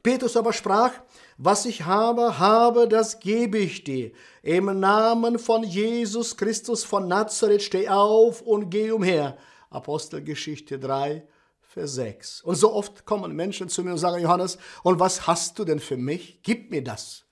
Petrus 0.00 0.36
aber 0.36 0.52
sprach, 0.52 0.92
was 1.38 1.66
ich 1.66 1.84
habe, 1.84 2.38
habe, 2.38 2.86
das 2.86 3.18
gebe 3.18 3.58
ich 3.58 3.82
dir. 3.82 4.12
Im 4.44 4.78
Namen 4.78 5.40
von 5.40 5.64
Jesus 5.64 6.36
Christus 6.36 6.84
von 6.84 7.08
Nazareth 7.08 7.62
steh 7.62 7.88
auf 7.88 8.42
und 8.42 8.70
geh 8.70 8.92
umher. 8.92 9.36
Apostelgeschichte 9.70 10.78
3, 10.78 11.26
Vers 11.62 11.94
6. 11.94 12.42
Und 12.42 12.54
so 12.54 12.72
oft 12.72 13.06
kommen 13.06 13.34
Menschen 13.34 13.68
zu 13.68 13.82
mir 13.82 13.90
und 13.90 13.98
sagen, 13.98 14.22
Johannes, 14.22 14.56
und 14.84 15.00
was 15.00 15.26
hast 15.26 15.58
du 15.58 15.64
denn 15.64 15.80
für 15.80 15.96
mich? 15.96 16.44
Gib 16.44 16.70
mir 16.70 16.84
das. 16.84 17.24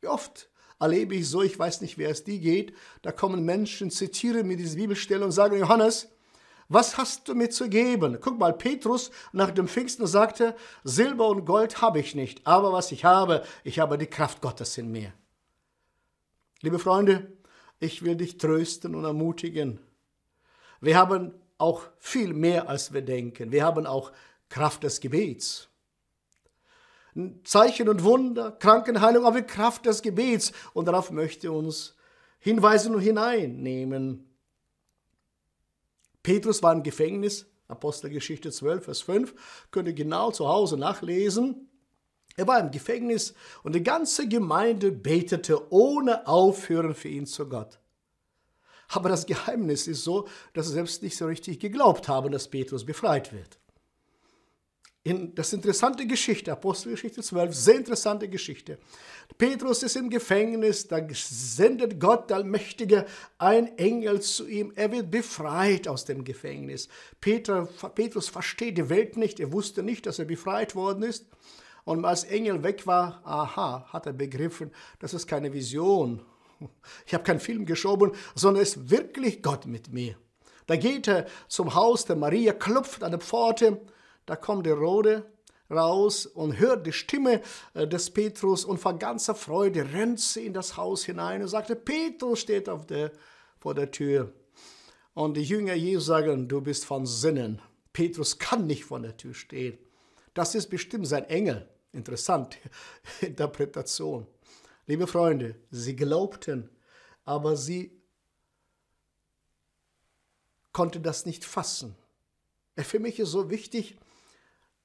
Wie 0.00 0.08
oft 0.08 0.48
erlebe 0.80 1.16
ich 1.16 1.28
so, 1.28 1.42
ich 1.42 1.58
weiß 1.58 1.82
nicht, 1.82 1.98
wer 1.98 2.08
es 2.08 2.24
die 2.24 2.40
geht, 2.40 2.72
da 3.02 3.12
kommen 3.12 3.44
Menschen, 3.44 3.90
zitieren 3.90 4.46
mir 4.46 4.56
diese 4.56 4.76
Bibelstelle 4.76 5.22
und 5.22 5.32
sagen, 5.32 5.58
Johannes, 5.58 6.08
was 6.72 6.96
hast 6.96 7.28
du 7.28 7.34
mir 7.34 7.50
zu 7.50 7.68
geben? 7.68 8.18
Guck 8.20 8.38
mal, 8.38 8.52
Petrus 8.52 9.10
nach 9.32 9.50
dem 9.50 9.68
Pfingsten 9.68 10.06
sagte, 10.06 10.54
Silber 10.84 11.28
und 11.28 11.44
Gold 11.44 11.82
habe 11.82 12.00
ich 12.00 12.14
nicht, 12.14 12.46
aber 12.46 12.72
was 12.72 12.92
ich 12.92 13.04
habe, 13.04 13.42
ich 13.64 13.78
habe 13.78 13.98
die 13.98 14.06
Kraft 14.06 14.40
Gottes 14.40 14.78
in 14.78 14.90
mir. 14.90 15.12
Liebe 16.60 16.78
Freunde, 16.78 17.32
ich 17.80 18.02
will 18.02 18.16
dich 18.16 18.38
trösten 18.38 18.94
und 18.94 19.04
ermutigen. 19.04 19.80
Wir 20.80 20.96
haben 20.96 21.34
auch 21.58 21.82
viel 21.98 22.32
mehr, 22.32 22.68
als 22.68 22.92
wir 22.92 23.02
denken. 23.02 23.52
Wir 23.52 23.64
haben 23.64 23.86
auch 23.86 24.12
Kraft 24.48 24.84
des 24.84 25.00
Gebets. 25.00 25.68
Zeichen 27.44 27.88
und 27.88 28.04
Wunder, 28.04 28.52
Krankenheilung, 28.52 29.26
aber 29.26 29.42
Kraft 29.42 29.86
des 29.86 30.02
Gebets. 30.02 30.52
Und 30.72 30.86
darauf 30.86 31.10
möchte 31.10 31.52
uns 31.52 31.96
hinweisen 32.38 32.94
und 32.94 33.00
hineinnehmen. 33.00 34.31
Petrus 36.22 36.62
war 36.62 36.72
im 36.72 36.82
Gefängnis, 36.82 37.46
Apostelgeschichte 37.68 38.50
12, 38.50 38.84
Vers 38.84 39.00
5, 39.02 39.34
könnt 39.70 39.88
ihr 39.88 39.94
genau 39.94 40.30
zu 40.30 40.48
Hause 40.48 40.76
nachlesen. 40.76 41.68
Er 42.36 42.46
war 42.46 42.60
im 42.60 42.70
Gefängnis 42.70 43.34
und 43.62 43.74
die 43.74 43.82
ganze 43.82 44.28
Gemeinde 44.28 44.92
betete 44.92 45.72
ohne 45.72 46.26
Aufhören 46.26 46.94
für 46.94 47.08
ihn 47.08 47.26
zu 47.26 47.48
Gott. 47.48 47.78
Aber 48.88 49.08
das 49.08 49.26
Geheimnis 49.26 49.86
ist 49.86 50.04
so, 50.04 50.28
dass 50.52 50.66
sie 50.66 50.74
selbst 50.74 51.02
nicht 51.02 51.16
so 51.16 51.26
richtig 51.26 51.60
geglaubt 51.60 52.08
haben, 52.08 52.30
dass 52.30 52.48
Petrus 52.48 52.84
befreit 52.84 53.32
wird 53.32 53.61
in 55.04 55.34
das 55.34 55.52
interessante 55.52 56.06
Geschichte, 56.06 56.52
Apostelgeschichte 56.52 57.22
12, 57.22 57.54
sehr 57.54 57.76
interessante 57.76 58.28
Geschichte. 58.28 58.78
Petrus 59.36 59.82
ist 59.82 59.96
im 59.96 60.08
Gefängnis, 60.08 60.86
da 60.86 61.00
sendet 61.12 61.98
Gott, 61.98 62.30
der 62.30 62.36
Allmächtige, 62.36 63.06
ein 63.38 63.76
Engel 63.78 64.20
zu 64.20 64.46
ihm. 64.46 64.72
Er 64.76 64.92
wird 64.92 65.10
befreit 65.10 65.88
aus 65.88 66.04
dem 66.04 66.22
Gefängnis. 66.22 66.88
Peter, 67.20 67.66
Petrus 67.94 68.28
versteht 68.28 68.78
die 68.78 68.88
Welt 68.90 69.16
nicht, 69.16 69.40
er 69.40 69.52
wusste 69.52 69.82
nicht, 69.82 70.06
dass 70.06 70.20
er 70.20 70.24
befreit 70.24 70.76
worden 70.76 71.02
ist. 71.02 71.26
Und 71.84 72.04
als 72.04 72.22
Engel 72.22 72.62
weg 72.62 72.86
war, 72.86 73.22
aha, 73.24 73.88
hat 73.92 74.06
er 74.06 74.12
begriffen, 74.12 74.70
das 75.00 75.14
ist 75.14 75.26
keine 75.26 75.52
Vision. 75.52 76.22
Ich 77.06 77.12
habe 77.12 77.24
keinen 77.24 77.40
Film 77.40 77.66
geschoben, 77.66 78.12
sondern 78.36 78.62
es 78.62 78.76
ist 78.76 78.90
wirklich 78.90 79.42
Gott 79.42 79.66
mit 79.66 79.92
mir. 79.92 80.14
Da 80.68 80.76
geht 80.76 81.08
er 81.08 81.26
zum 81.48 81.74
Haus 81.74 82.04
der 82.04 82.14
Maria, 82.14 82.52
klopft 82.52 83.02
an 83.02 83.10
der 83.10 83.20
Pforte, 83.20 83.80
da 84.26 84.36
kommt 84.36 84.66
der 84.66 84.74
Rode 84.74 85.30
raus 85.70 86.26
und 86.26 86.58
hört 86.58 86.86
die 86.86 86.92
Stimme 86.92 87.40
äh, 87.74 87.86
des 87.86 88.10
Petrus 88.10 88.64
und 88.64 88.78
vor 88.78 88.98
ganzer 88.98 89.34
Freude 89.34 89.92
rennt 89.92 90.20
sie 90.20 90.46
in 90.46 90.52
das 90.52 90.76
Haus 90.76 91.04
hinein 91.04 91.42
und 91.42 91.48
sagte, 91.48 91.74
Petrus 91.76 92.40
steht 92.40 92.68
auf 92.68 92.86
der, 92.86 93.12
vor 93.58 93.74
der 93.74 93.90
Tür. 93.90 94.32
Und 95.14 95.36
die 95.36 95.42
Jünger 95.42 95.74
Jesus 95.74 96.06
sagen, 96.06 96.48
du 96.48 96.60
bist 96.60 96.84
von 96.84 97.06
Sinnen. 97.06 97.60
Petrus 97.92 98.38
kann 98.38 98.66
nicht 98.66 98.84
vor 98.84 99.00
der 99.00 99.16
Tür 99.16 99.34
stehen. 99.34 99.78
Das 100.34 100.54
ist 100.54 100.68
bestimmt 100.68 101.06
sein 101.06 101.24
Engel. 101.24 101.68
Interessante 101.92 102.58
Interpretation. 103.20 104.26
Liebe 104.86 105.06
Freunde, 105.06 105.56
sie 105.70 105.94
glaubten, 105.94 106.70
aber 107.24 107.56
sie 107.56 107.92
konnten 110.72 111.02
das 111.02 111.26
nicht 111.26 111.44
fassen. 111.44 111.94
Für 112.78 112.98
mich 112.98 113.18
ist 113.18 113.30
so 113.30 113.50
wichtig, 113.50 113.98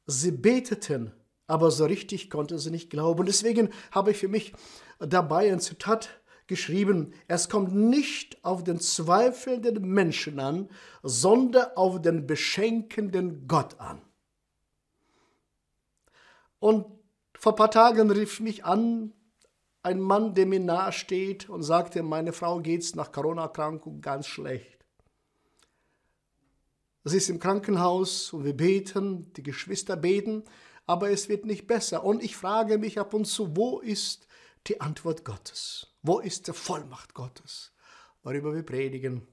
Sie 0.08 0.32
beteten, 0.32 1.12
aber 1.48 1.70
so 1.70 1.86
richtig 1.86 2.30
konnte 2.30 2.58
sie 2.60 2.72
nicht 2.72 2.90
glauben. 2.90 3.26
Deswegen 3.26 3.70
habe 3.92 4.12
ich 4.12 4.18
für 4.18 4.30
mich 4.30 4.54
dabei 5.00 5.52
ein 5.52 5.60
Zitat 5.60 6.10
geschrieben, 6.48 7.14
es 7.28 7.50
kommt 7.50 7.76
nicht 7.76 8.44
auf 8.44 8.64
den 8.64 8.80
zweifelnden 8.80 9.86
Menschen 9.86 10.40
an, 10.40 10.70
sondern 11.04 11.68
auf 11.76 12.02
den 12.02 12.26
beschenkenden 12.26 13.48
Gott 13.48 13.80
an. 13.80 14.02
Und 16.60 16.86
vor 17.38 17.54
ein 17.54 17.58
paar 17.58 17.72
Tagen 17.72 18.10
rief 18.10 18.40
mich 18.40 18.66
an 18.66 19.14
ein 19.84 20.00
Mann, 20.00 20.34
der 20.34 20.46
mir 20.46 20.60
nahe 20.60 20.92
steht 20.92 21.50
und 21.50 21.64
sagte, 21.64 22.02
meine 22.02 22.34
Frau 22.34 22.60
geht's 22.60 22.96
nach 22.96 23.12
Corona-Erkrankung 23.12 24.02
ganz 24.02 24.28
schlecht. 24.28 24.77
Sie 27.08 27.18
ist 27.18 27.30
im 27.30 27.40
Krankenhaus 27.40 28.34
und 28.34 28.44
wir 28.44 28.56
beten, 28.56 29.32
die 29.34 29.44
Geschwister 29.44 29.96
beten, 29.96 30.44
aber 30.86 31.10
es 31.12 31.30
wird 31.30 31.46
nicht 31.46 31.68
besser. 31.68 32.04
Und 32.04 32.24
ich 32.24 32.36
frage 32.36 32.78
mich 32.78 33.00
ab 33.00 33.14
und 33.14 33.26
zu, 33.26 33.56
wo 33.56 33.80
ist 33.80 34.28
die 34.68 34.82
Antwort 34.82 35.24
Gottes? 35.24 35.88
Wo 36.02 36.20
ist 36.20 36.48
die 36.48 36.54
Vollmacht 36.54 37.14
Gottes, 37.14 37.72
worüber 38.24 38.54
wir 38.54 38.64
predigen? 38.64 39.28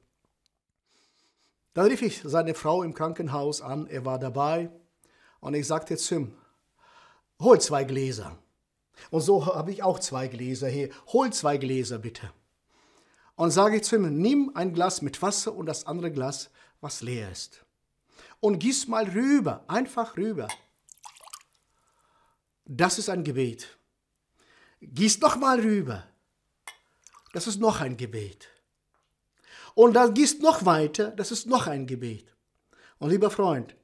Dann 1.73 1.87
rief 1.87 2.03
ich 2.03 2.23
seine 2.25 2.55
Frau 2.55 2.83
im 2.83 2.95
Krankenhaus 2.95 3.61
an, 3.61 3.87
er 3.87 4.05
war 4.05 4.19
dabei 4.19 4.71
und 5.41 5.55
ich 5.55 5.67
sagte 5.67 5.97
zu 5.97 6.15
ihm, 6.15 6.37
hol 7.41 7.61
zwei 7.61 7.85
Gläser. 7.85 8.39
Und 9.11 9.23
so 9.23 9.47
habe 9.47 9.73
ich 9.73 9.83
auch 9.83 9.99
zwei 9.99 10.29
Gläser 10.29 10.69
hier. 10.69 10.91
Hol 11.09 11.33
zwei 11.33 11.57
Gläser 11.57 11.99
bitte. 11.99 12.31
Und 13.35 13.51
sage 13.51 13.77
ich 13.77 13.83
zu 13.83 13.97
ihm, 13.97 14.21
nimm 14.21 14.53
ein 14.55 14.73
Glas 14.73 15.03
mit 15.03 15.21
Wasser 15.21 15.53
und 15.53 15.67
das 15.67 15.87
andere 15.87 16.13
Glas, 16.13 16.51
was 16.81 17.03
leer 17.03 17.33
ist 17.33 17.64
und 18.45 18.59
gieß 18.59 18.89
mal 18.89 19.09
rüber, 19.09 19.65
einfach 19.69 20.19
rüber. 20.19 20.49
Das 22.67 22.99
ist 22.99 23.09
ein 23.09 23.25
Gebet. 23.25 23.79
Gieß 24.83 25.21
noch 25.21 25.37
mal 25.37 25.61
rüber. 25.61 26.07
Das 27.33 27.47
ist 27.47 27.59
noch 27.59 27.81
ein 27.81 27.97
Gebet. 27.97 28.51
Und 29.75 29.95
dann 29.95 30.13
gießt 30.13 30.43
noch 30.43 30.67
weiter, 30.67 31.11
das 31.13 31.33
ist 31.33 31.47
noch 31.47 31.69
ein 31.69 31.87
Gebet. 31.87 32.37
Und 32.99 33.09
lieber 33.09 33.31
Freund, 33.31 33.77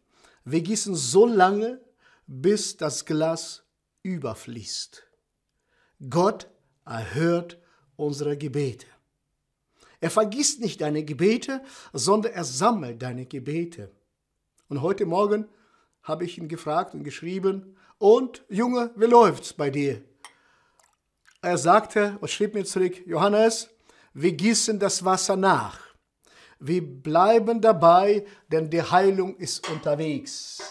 wir 0.44 0.60
gießen 0.60 0.94
so 0.94 1.24
lange, 1.24 1.80
bis 2.26 2.76
das 2.76 3.06
Glas 3.06 3.62
überfließt. 4.02 5.02
Gott 6.10 6.50
erhört 6.84 7.58
unsere 7.96 8.36
Gebete. 8.36 8.88
Er 10.00 10.10
vergisst 10.10 10.60
nicht 10.60 10.82
deine 10.82 11.02
Gebete, 11.02 11.64
sondern 11.94 12.34
er 12.34 12.44
sammelt 12.44 13.00
deine 13.00 13.24
Gebete. 13.24 13.90
Und 14.70 14.82
heute 14.82 15.04
Morgen 15.04 15.48
habe 16.04 16.24
ich 16.24 16.38
ihn 16.38 16.46
gefragt 16.46 16.94
und 16.94 17.02
geschrieben, 17.02 17.76
und 17.98 18.44
Junge, 18.48 18.92
wie 18.94 19.06
läuft's 19.06 19.52
bei 19.52 19.68
dir? 19.68 20.00
Er 21.42 21.58
sagte 21.58 22.16
und 22.20 22.30
schrieb 22.30 22.54
mir 22.54 22.64
zurück, 22.64 23.04
Johannes, 23.04 23.68
wir 24.14 24.30
gießen 24.30 24.78
das 24.78 25.04
Wasser 25.04 25.34
nach. 25.34 25.80
Wir 26.60 26.82
bleiben 26.82 27.60
dabei, 27.60 28.24
denn 28.46 28.70
die 28.70 28.80
Heilung 28.80 29.36
ist 29.38 29.68
unterwegs. 29.68 30.62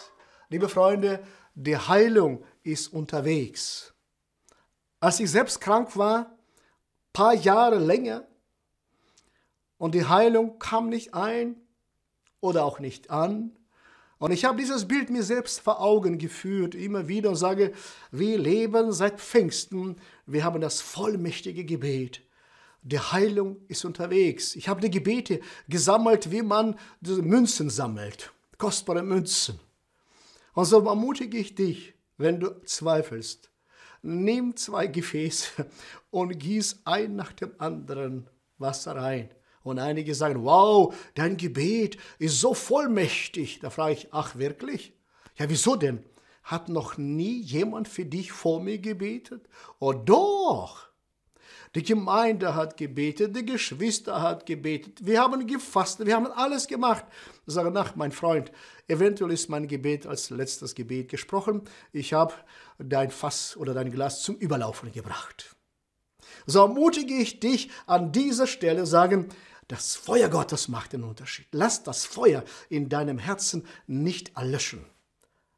liebe 0.47 0.69
Freunde, 0.69 1.21
die 1.53 1.77
Heilung 1.77 2.45
ist 2.63 2.93
unterwegs. 2.93 3.93
Als 5.01 5.19
ich 5.19 5.29
selbst 5.29 5.59
krank 5.59 5.97
war, 5.97 6.37
paar 7.11 7.33
Jahre 7.33 7.79
länger, 7.79 8.25
und 9.77 9.93
die 9.93 10.05
Heilung 10.05 10.57
kam 10.57 10.87
nicht 10.87 11.13
ein 11.13 11.57
oder 12.39 12.63
auch 12.63 12.79
nicht 12.79 13.09
an, 13.09 13.58
und 14.19 14.31
ich 14.31 14.43
habe 14.43 14.57
dieses 14.57 14.85
Bild 14.85 15.09
mir 15.09 15.23
selbst 15.23 15.61
vor 15.61 15.81
Augen 15.81 16.17
geführt, 16.17 16.75
immer 16.75 17.07
wieder 17.07 17.29
und 17.29 17.37
sage, 17.37 17.71
wir 18.11 18.37
leben 18.37 18.91
seit 18.91 19.21
Pfingsten, 19.21 19.95
wir 20.25 20.43
haben 20.43 20.59
das 20.59 20.81
vollmächtige 20.81 21.63
Gebet. 21.63 22.21
Die 22.81 22.99
Heilung 22.99 23.57
ist 23.69 23.85
unterwegs. 23.85 24.55
Ich 24.55 24.67
habe 24.67 24.81
die 24.81 24.91
Gebete 24.91 25.39
gesammelt, 25.69 26.31
wie 26.31 26.41
man 26.41 26.77
Münzen 27.01 27.69
sammelt, 27.69 28.31
kostbare 28.57 29.03
Münzen. 29.03 29.59
Und 30.53 30.65
so 30.65 30.85
ermutige 30.85 31.37
ich 31.37 31.55
dich, 31.55 31.93
wenn 32.17 32.41
du 32.41 32.61
zweifelst, 32.65 33.49
nimm 34.01 34.55
zwei 34.57 34.87
Gefäße 34.87 35.65
und 36.11 36.37
gieß 36.37 36.81
ein 36.83 37.15
nach 37.15 37.31
dem 37.31 37.53
anderen 37.57 38.29
Wasser 38.57 38.97
rein. 38.97 39.29
Und 39.63 39.79
einige 39.79 40.15
sagen, 40.15 40.43
wow, 40.43 40.93
dein 41.15 41.37
Gebet 41.37 41.97
ist 42.17 42.39
so 42.39 42.53
vollmächtig. 42.53 43.59
Da 43.59 43.69
frage 43.69 43.93
ich, 43.93 44.07
ach 44.11 44.35
wirklich? 44.37 44.93
Ja, 45.37 45.49
wieso 45.49 45.75
denn? 45.75 46.03
Hat 46.43 46.69
noch 46.69 46.97
nie 46.97 47.41
jemand 47.41 47.87
für 47.87 48.05
dich 48.05 48.31
vor 48.31 48.61
mir 48.61 48.79
gebetet? 48.79 49.47
Oh 49.79 49.93
doch! 49.93 50.89
Die 51.75 51.83
Gemeinde 51.83 52.55
hat 52.55 52.77
gebetet, 52.77 53.35
die 53.35 53.45
Geschwister 53.45 54.23
hat 54.23 54.47
gebetet, 54.47 55.05
wir 55.05 55.21
haben 55.21 55.45
gefastet, 55.45 56.07
wir 56.07 56.15
haben 56.15 56.25
alles 56.25 56.67
gemacht. 56.67 57.05
Ich 57.45 57.53
sage 57.53 57.69
nach, 57.69 57.95
mein 57.95 58.11
Freund, 58.11 58.51
eventuell 58.87 59.31
ist 59.31 59.49
mein 59.49 59.67
Gebet 59.67 60.07
als 60.07 60.31
letztes 60.31 60.73
Gebet 60.73 61.09
gesprochen. 61.09 61.61
Ich 61.91 62.13
habe 62.13 62.33
dein 62.79 63.11
Fass 63.11 63.55
oder 63.55 63.75
dein 63.75 63.91
Glas 63.91 64.23
zum 64.23 64.35
Überlaufen 64.37 64.91
gebracht. 64.91 65.55
So 66.49 66.61
ermutige 66.61 67.13
ich 67.13 67.39
dich 67.39 67.69
an 67.85 68.11
dieser 68.11 68.47
Stelle 68.47 68.87
sagen, 68.87 69.29
das 69.67 69.95
Feuer 69.95 70.29
Gottes 70.29 70.67
macht 70.67 70.93
den 70.93 71.03
Unterschied. 71.03 71.45
Lass 71.51 71.83
das 71.83 72.05
Feuer 72.05 72.43
in 72.69 72.89
deinem 72.89 73.19
Herzen 73.19 73.67
nicht 73.85 74.35
erlöschen. 74.35 74.83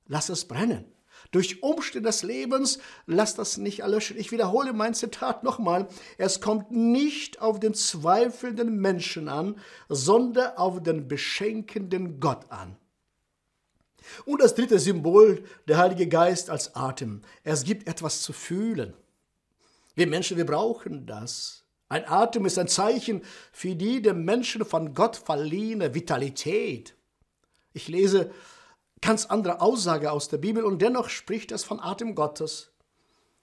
Lass 0.07 0.27
es 0.27 0.45
brennen. 0.45 0.83
Durch 1.31 1.63
Umstände 1.63 2.09
des 2.09 2.23
Lebens 2.23 2.79
lass 3.05 3.35
das 3.35 3.57
nicht 3.57 3.79
erlöschen. 3.79 4.17
Ich 4.17 4.33
wiederhole 4.33 4.73
mein 4.73 4.93
Zitat 4.93 5.45
nochmal. 5.45 5.87
Es 6.17 6.41
kommt 6.41 6.71
nicht 6.71 7.39
auf 7.41 7.61
den 7.61 7.73
zweifelnden 7.73 8.75
Menschen 8.75 9.29
an, 9.29 9.55
sondern 9.87 10.57
auf 10.57 10.83
den 10.83 11.07
beschenkenden 11.07 12.19
Gott 12.19 12.51
an. 12.51 12.75
Und 14.25 14.41
das 14.41 14.55
dritte 14.55 14.77
Symbol, 14.77 15.45
der 15.69 15.77
Heilige 15.77 16.09
Geist 16.09 16.49
als 16.49 16.75
Atem. 16.75 17.21
Es 17.45 17.63
gibt 17.63 17.87
etwas 17.87 18.21
zu 18.23 18.33
fühlen. 18.33 18.93
Wir 20.01 20.07
Menschen, 20.07 20.35
wir 20.35 20.47
brauchen 20.47 21.05
das. 21.05 21.63
Ein 21.87 22.07
Atem 22.07 22.47
ist 22.47 22.57
ein 22.57 22.67
Zeichen 22.67 23.21
für 23.51 23.75
die 23.75 24.01
dem 24.01 24.25
Menschen 24.25 24.65
von 24.65 24.95
Gott 24.95 25.15
verliehene 25.15 25.93
Vitalität. 25.93 26.95
Ich 27.73 27.87
lese 27.87 28.31
ganz 28.99 29.27
andere 29.27 29.61
Aussage 29.61 30.11
aus 30.11 30.27
der 30.27 30.39
Bibel 30.39 30.63
und 30.63 30.81
dennoch 30.81 31.09
spricht 31.09 31.51
es 31.51 31.63
von 31.63 31.79
Atem 31.79 32.15
Gottes. 32.15 32.71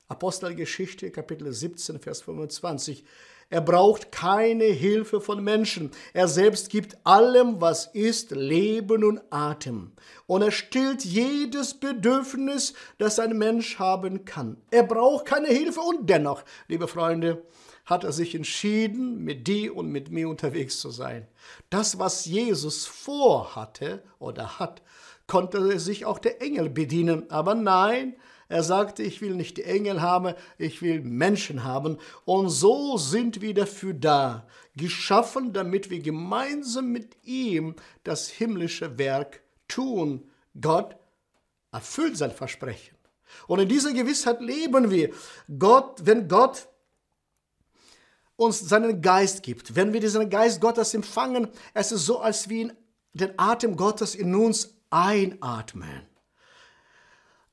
Apostelgeschichte, 0.08 1.12
Kapitel 1.12 1.52
17, 1.52 2.00
Vers 2.00 2.22
25. 2.22 3.04
Er 3.50 3.62
braucht 3.62 4.12
keine 4.12 4.64
Hilfe 4.64 5.22
von 5.22 5.42
Menschen. 5.42 5.90
Er 6.12 6.28
selbst 6.28 6.68
gibt 6.68 6.98
allem, 7.04 7.62
was 7.62 7.86
ist, 7.86 8.30
Leben 8.32 9.04
und 9.04 9.22
Atem. 9.30 9.92
Und 10.26 10.42
er 10.42 10.50
stillt 10.50 11.02
jedes 11.02 11.72
Bedürfnis, 11.72 12.74
das 12.98 13.18
ein 13.18 13.38
Mensch 13.38 13.78
haben 13.78 14.26
kann. 14.26 14.58
Er 14.70 14.82
braucht 14.82 15.24
keine 15.24 15.48
Hilfe 15.48 15.80
und 15.80 16.10
dennoch, 16.10 16.44
liebe 16.68 16.88
Freunde, 16.88 17.42
hat 17.86 18.04
er 18.04 18.12
sich 18.12 18.34
entschieden, 18.34 19.24
mit 19.24 19.46
dir 19.46 19.74
und 19.74 19.88
mit 19.88 20.11
mir 20.11 20.28
unterwegs 20.28 20.78
zu 20.78 20.90
sein. 20.90 21.26
Das, 21.70 21.98
was 21.98 22.26
Jesus 22.26 22.84
vorhatte 22.84 24.02
oder 24.18 24.58
hat, 24.58 24.82
konnte 25.26 25.78
sich 25.80 26.04
auch 26.04 26.18
der 26.18 26.42
Engel 26.42 26.68
bedienen. 26.68 27.30
Aber 27.30 27.54
nein, 27.54 28.16
er 28.48 28.62
sagte, 28.62 29.02
ich 29.02 29.20
will 29.20 29.34
nicht 29.34 29.58
Engel 29.58 30.00
haben, 30.00 30.34
ich 30.56 30.80
will 30.80 31.02
Menschen 31.02 31.64
haben. 31.64 31.98
Und 32.24 32.48
so 32.48 32.96
sind 32.96 33.42
wir 33.42 33.52
dafür 33.52 33.92
da, 33.92 34.46
geschaffen, 34.74 35.52
damit 35.52 35.90
wir 35.90 36.00
gemeinsam 36.00 36.90
mit 36.90 37.16
ihm 37.24 37.76
das 38.04 38.28
himmlische 38.28 38.98
Werk 38.98 39.42
tun. 39.68 40.30
Gott 40.58 40.96
erfüllt 41.72 42.16
sein 42.16 42.30
Versprechen. 42.30 42.96
Und 43.46 43.61
in 43.61 43.68
dieser 43.68 43.92
Gewissheit 43.92 44.40
leben 44.40 44.90
wir. 44.90 45.11
Gott, 45.58 46.00
wenn 46.04 46.26
Gott 46.26 46.68
uns 48.37 48.61
seinen 48.61 49.02
Geist 49.02 49.42
gibt, 49.42 49.76
wenn 49.76 49.92
wir 49.92 50.00
diesen 50.00 50.30
Geist 50.30 50.61
Gottes 50.61 50.94
empfangen, 50.94 51.48
es 51.74 51.92
ist 51.92 52.06
so, 52.06 52.20
als 52.20 52.48
wir 52.48 52.74
den 53.12 53.38
Atem 53.38 53.76
Gottes 53.76 54.14
in 54.14 54.34
uns 54.34 54.74
einatmen. 54.88 56.08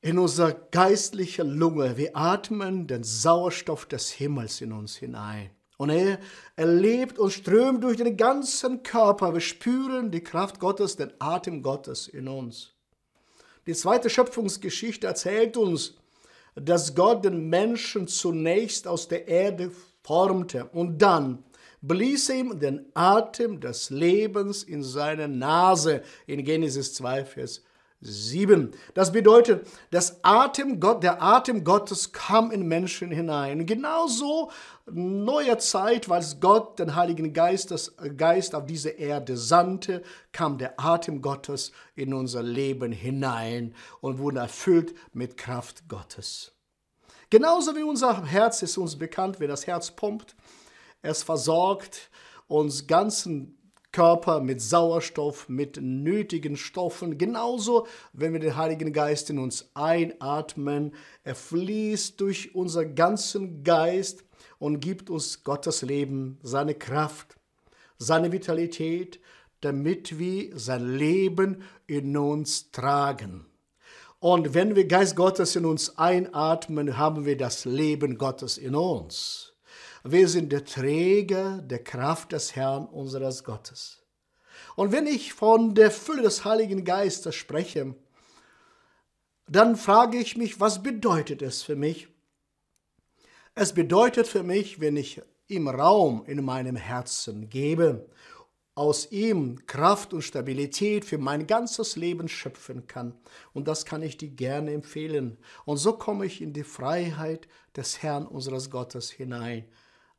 In 0.06 0.20
unsere 0.20 0.54
geistliche 0.70 1.42
Lunge. 1.42 1.96
Wir 1.96 2.16
atmen 2.16 2.86
den 2.86 3.02
Sauerstoff 3.02 3.86
des 3.86 4.12
Himmels 4.12 4.60
in 4.60 4.70
uns 4.70 4.94
hinein. 4.94 5.50
Und 5.78 5.90
er, 5.90 6.20
er 6.54 6.66
lebt 6.68 7.18
und 7.18 7.32
strömt 7.32 7.82
durch 7.82 7.96
den 7.96 8.16
ganzen 8.16 8.84
Körper. 8.84 9.34
Wir 9.34 9.40
spüren 9.40 10.12
die 10.12 10.22
Kraft 10.22 10.60
Gottes, 10.60 10.94
den 10.94 11.10
Atem 11.18 11.60
Gottes 11.60 12.06
in 12.06 12.28
uns. 12.28 12.72
Die 13.66 13.74
zweite 13.74 14.08
Schöpfungsgeschichte 14.08 15.08
erzählt 15.08 15.56
uns, 15.56 15.94
dass 16.54 16.94
Gott 16.94 17.24
den 17.24 17.48
Menschen 17.48 18.06
zunächst 18.06 18.86
aus 18.86 19.08
der 19.08 19.26
Erde 19.26 19.72
formte 20.04 20.66
und 20.66 21.02
dann 21.02 21.42
blies 21.82 22.28
ihm 22.28 22.60
den 22.60 22.86
Atem 22.94 23.58
des 23.58 23.90
Lebens 23.90 24.62
in 24.62 24.84
seine 24.84 25.26
Nase 25.26 26.02
in 26.28 26.44
Genesis 26.44 26.94
2, 26.94 27.24
Vers 27.24 27.65
7. 28.06 28.72
Das 28.94 29.12
bedeutet, 29.12 29.66
das 29.90 30.20
Atem 30.22 30.80
Gott, 30.80 31.02
der 31.02 31.22
Atem 31.22 31.64
Gottes 31.64 32.12
kam 32.12 32.50
in 32.50 32.66
Menschen 32.66 33.10
hinein. 33.10 33.66
Genauso 33.66 34.50
neuer 34.86 35.58
Zeit, 35.58 36.08
weil 36.08 36.24
Gott 36.40 36.78
den 36.78 36.94
Heiligen 36.94 37.32
Geist, 37.32 37.70
das 37.70 37.96
Geist 38.16 38.54
auf 38.54 38.66
diese 38.66 38.90
Erde 38.90 39.36
sandte, 39.36 40.02
kam 40.32 40.58
der 40.58 40.78
Atem 40.78 41.22
Gottes 41.22 41.72
in 41.94 42.14
unser 42.14 42.42
Leben 42.42 42.92
hinein 42.92 43.74
und 44.00 44.18
wurde 44.18 44.40
erfüllt 44.40 44.94
mit 45.12 45.36
Kraft 45.36 45.88
Gottes. 45.88 46.52
Genauso 47.30 47.74
wie 47.74 47.82
unser 47.82 48.24
Herz 48.24 48.62
ist 48.62 48.78
uns 48.78 48.96
bekannt, 48.96 49.40
wie 49.40 49.48
das 49.48 49.66
Herz 49.66 49.90
pumpt. 49.90 50.36
Es 51.02 51.24
versorgt 51.24 52.10
uns 52.46 52.86
ganzen 52.86 53.58
Körper 53.96 54.40
mit 54.40 54.60
Sauerstoff, 54.60 55.48
mit 55.48 55.78
nötigen 55.80 56.58
Stoffen. 56.58 57.16
Genauso, 57.16 57.86
wenn 58.12 58.34
wir 58.34 58.40
den 58.40 58.54
Heiligen 58.54 58.92
Geist 58.92 59.30
in 59.30 59.38
uns 59.38 59.70
einatmen, 59.72 60.92
er 61.24 61.34
fließt 61.34 62.20
durch 62.20 62.54
unseren 62.54 62.94
ganzen 62.94 63.64
Geist 63.64 64.22
und 64.58 64.80
gibt 64.80 65.08
uns 65.08 65.44
Gottes 65.44 65.80
Leben, 65.80 66.36
seine 66.42 66.74
Kraft, 66.74 67.38
seine 67.96 68.32
Vitalität, 68.32 69.18
damit 69.62 70.18
wir 70.18 70.58
sein 70.58 70.98
Leben 70.98 71.62
in 71.86 72.14
uns 72.18 72.70
tragen. 72.72 73.46
Und 74.20 74.52
wenn 74.52 74.76
wir 74.76 74.86
Geist 74.86 75.16
Gottes 75.16 75.56
in 75.56 75.64
uns 75.64 75.96
einatmen, 75.96 76.98
haben 76.98 77.24
wir 77.24 77.38
das 77.38 77.64
Leben 77.64 78.18
Gottes 78.18 78.58
in 78.58 78.74
uns. 78.74 79.45
Wir 80.08 80.28
sind 80.28 80.52
der 80.52 80.64
Träger 80.64 81.58
der 81.62 81.82
Kraft 81.82 82.32
des 82.32 82.54
Herrn 82.54 82.86
unseres 82.86 83.42
Gottes. 83.42 84.02
Und 84.76 84.92
wenn 84.92 85.06
ich 85.06 85.32
von 85.32 85.74
der 85.74 85.90
Fülle 85.90 86.22
des 86.22 86.44
Heiligen 86.44 86.84
Geistes 86.84 87.34
spreche, 87.34 87.94
dann 89.48 89.76
frage 89.76 90.18
ich 90.18 90.36
mich, 90.36 90.60
was 90.60 90.82
bedeutet 90.82 91.42
es 91.42 91.62
für 91.62 91.76
mich? 91.76 92.08
Es 93.54 93.72
bedeutet 93.72 94.26
für 94.26 94.42
mich, 94.42 94.80
wenn 94.80 94.96
ich 94.96 95.22
ihm 95.48 95.66
Raum 95.66 96.24
in 96.26 96.44
meinem 96.44 96.76
Herzen 96.76 97.48
gebe 97.48 98.08
aus 98.76 99.10
ihm 99.10 99.66
Kraft 99.66 100.12
und 100.12 100.20
Stabilität 100.20 101.06
für 101.06 101.16
mein 101.16 101.46
ganzes 101.46 101.96
Leben 101.96 102.28
schöpfen 102.28 102.86
kann. 102.86 103.14
Und 103.54 103.66
das 103.68 103.86
kann 103.86 104.02
ich 104.02 104.18
dir 104.18 104.28
gerne 104.28 104.72
empfehlen. 104.72 105.38
Und 105.64 105.78
so 105.78 105.94
komme 105.94 106.26
ich 106.26 106.42
in 106.42 106.52
die 106.52 106.62
Freiheit 106.62 107.48
des 107.74 108.02
Herrn 108.02 108.26
unseres 108.26 108.70
Gottes 108.70 109.10
hinein. 109.10 109.64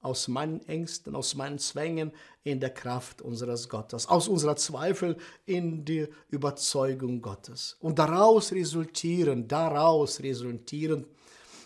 Aus 0.01 0.27
meinen 0.27 0.65
Ängsten, 0.67 1.15
aus 1.15 1.36
meinen 1.36 1.60
Zwängen 1.60 2.12
in 2.43 2.60
der 2.60 2.69
Kraft 2.69 3.21
unseres 3.21 3.67
Gottes, 3.67 4.07
aus 4.07 4.27
unserer 4.27 4.55
Zweifel 4.55 5.17
in 5.45 5.83
die 5.86 6.07
Überzeugung 6.29 7.21
Gottes. 7.21 7.75
Und 7.79 7.99
daraus 7.99 8.51
resultieren, 8.51 9.47
daraus 9.47 10.21
resultieren, 10.21 11.07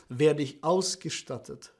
werde 0.09 0.43
ich 0.43 0.63
ausgestattet, 0.63 1.73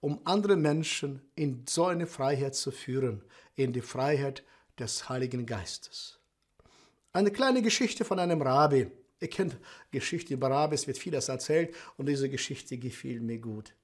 um 0.00 0.20
andere 0.24 0.56
Menschen 0.56 1.22
in 1.34 1.64
so 1.68 1.86
eine 1.86 2.06
Freiheit 2.06 2.54
zu 2.54 2.70
führen, 2.70 3.22
in 3.54 3.72
die 3.72 3.80
Freiheit 3.80 4.42
des 4.78 5.08
Heiligen 5.08 5.46
Geistes. 5.46 6.18
Eine 7.12 7.30
kleine 7.30 7.62
Geschichte 7.62 8.04
von 8.04 8.18
einem 8.18 8.40
Rabbi. 8.40 8.90
Ihr 9.20 9.28
kennt 9.28 9.56
Geschichte 9.90 10.36
Barabbas, 10.36 10.86
wird 10.86 10.98
vieles 10.98 11.28
erzählt 11.28 11.74
und 11.96 12.08
diese 12.08 12.28
Geschichte 12.28 12.76
gefiel 12.78 13.20
mir 13.20 13.38
gut. 13.38 13.74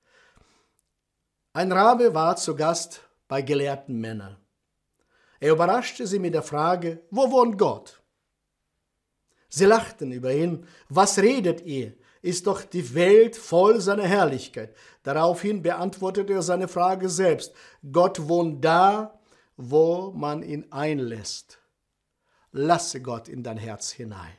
Ein 1.53 1.73
Rabe 1.73 2.15
war 2.15 2.37
zu 2.37 2.55
Gast 2.55 3.03
bei 3.27 3.43
gelehrten 3.43 3.99
Männern. 3.99 4.37
Er 5.41 5.53
überraschte 5.53 6.07
sie 6.07 6.19
mit 6.19 6.35
der 6.35 6.43
Frage, 6.43 7.03
wo 7.11 7.31
wohnt 7.31 7.59
Gott? 7.59 8.01
Sie 9.49 9.65
lachten 9.65 10.13
über 10.13 10.33
ihn. 10.33 10.67
Was 10.89 11.19
redet 11.19 11.63
ihr? 11.63 11.95
Ist 12.21 12.47
doch 12.47 12.63
die 12.63 12.95
Welt 12.95 13.37
voll 13.37 13.81
seiner 13.81 14.07
Herrlichkeit. 14.07 14.75
Daraufhin 15.03 15.63
beantwortete 15.63 16.33
er 16.35 16.43
seine 16.43 16.69
Frage 16.69 17.09
selbst. 17.09 17.55
Gott 17.91 18.29
wohnt 18.29 18.65
da, 18.65 19.19
wo 19.57 20.13
man 20.13 20.43
ihn 20.43 20.67
einlässt. 20.71 21.59
Lasse 22.53 23.01
Gott 23.01 23.29
in 23.29 23.43
dein 23.43 23.59
Herz 23.59 23.91
hinein. 23.91 24.38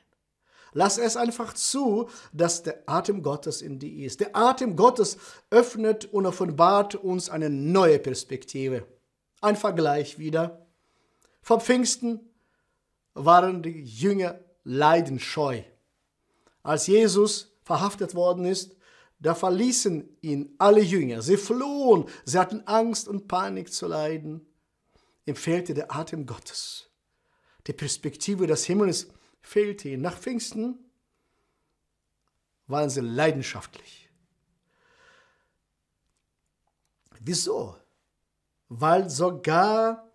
Lass 0.73 0.97
es 0.97 1.17
einfach 1.17 1.53
zu, 1.53 2.09
dass 2.31 2.63
der 2.63 2.83
Atem 2.85 3.23
Gottes 3.23 3.61
in 3.61 3.79
dir 3.79 4.05
ist. 4.05 4.19
Der 4.19 4.35
Atem 4.35 4.75
Gottes 4.75 5.17
öffnet 5.49 6.05
und 6.05 6.25
offenbart 6.25 6.95
uns 6.95 7.29
eine 7.29 7.49
neue 7.49 7.99
Perspektive. 7.99 8.85
Ein 9.41 9.55
Vergleich 9.55 10.19
wieder. 10.19 10.65
Vom 11.41 11.61
Pfingsten 11.61 12.19
waren 13.13 13.63
die 13.63 13.83
Jünger 13.83 14.39
leidenscheu. 14.63 15.63
Als 16.61 16.87
Jesus 16.87 17.55
verhaftet 17.63 18.13
worden 18.15 18.45
ist, 18.45 18.75
da 19.19 19.35
verließen 19.35 20.17
ihn 20.21 20.55
alle 20.57 20.81
Jünger. 20.81 21.21
Sie 21.21 21.37
flohen, 21.37 22.05
sie 22.23 22.39
hatten 22.39 22.61
Angst 22.67 23.07
und 23.07 23.27
Panik 23.27 23.73
zu 23.73 23.87
leiden. 23.87 24.45
Ihm 25.25 25.35
fehlte 25.35 25.73
der 25.73 25.93
Atem 25.93 26.25
Gottes. 26.25 26.89
Die 27.67 27.73
Perspektive 27.73 28.47
des 28.47 28.65
Himmels 28.65 29.09
fehlte 29.41 29.89
ihnen. 29.89 30.01
Nach 30.01 30.17
Pfingsten 30.17 30.77
waren 32.67 32.89
sie 32.89 33.01
leidenschaftlich. 33.01 34.09
Wieso? 37.19 37.75
Weil 38.69 39.09
sogar 39.09 40.09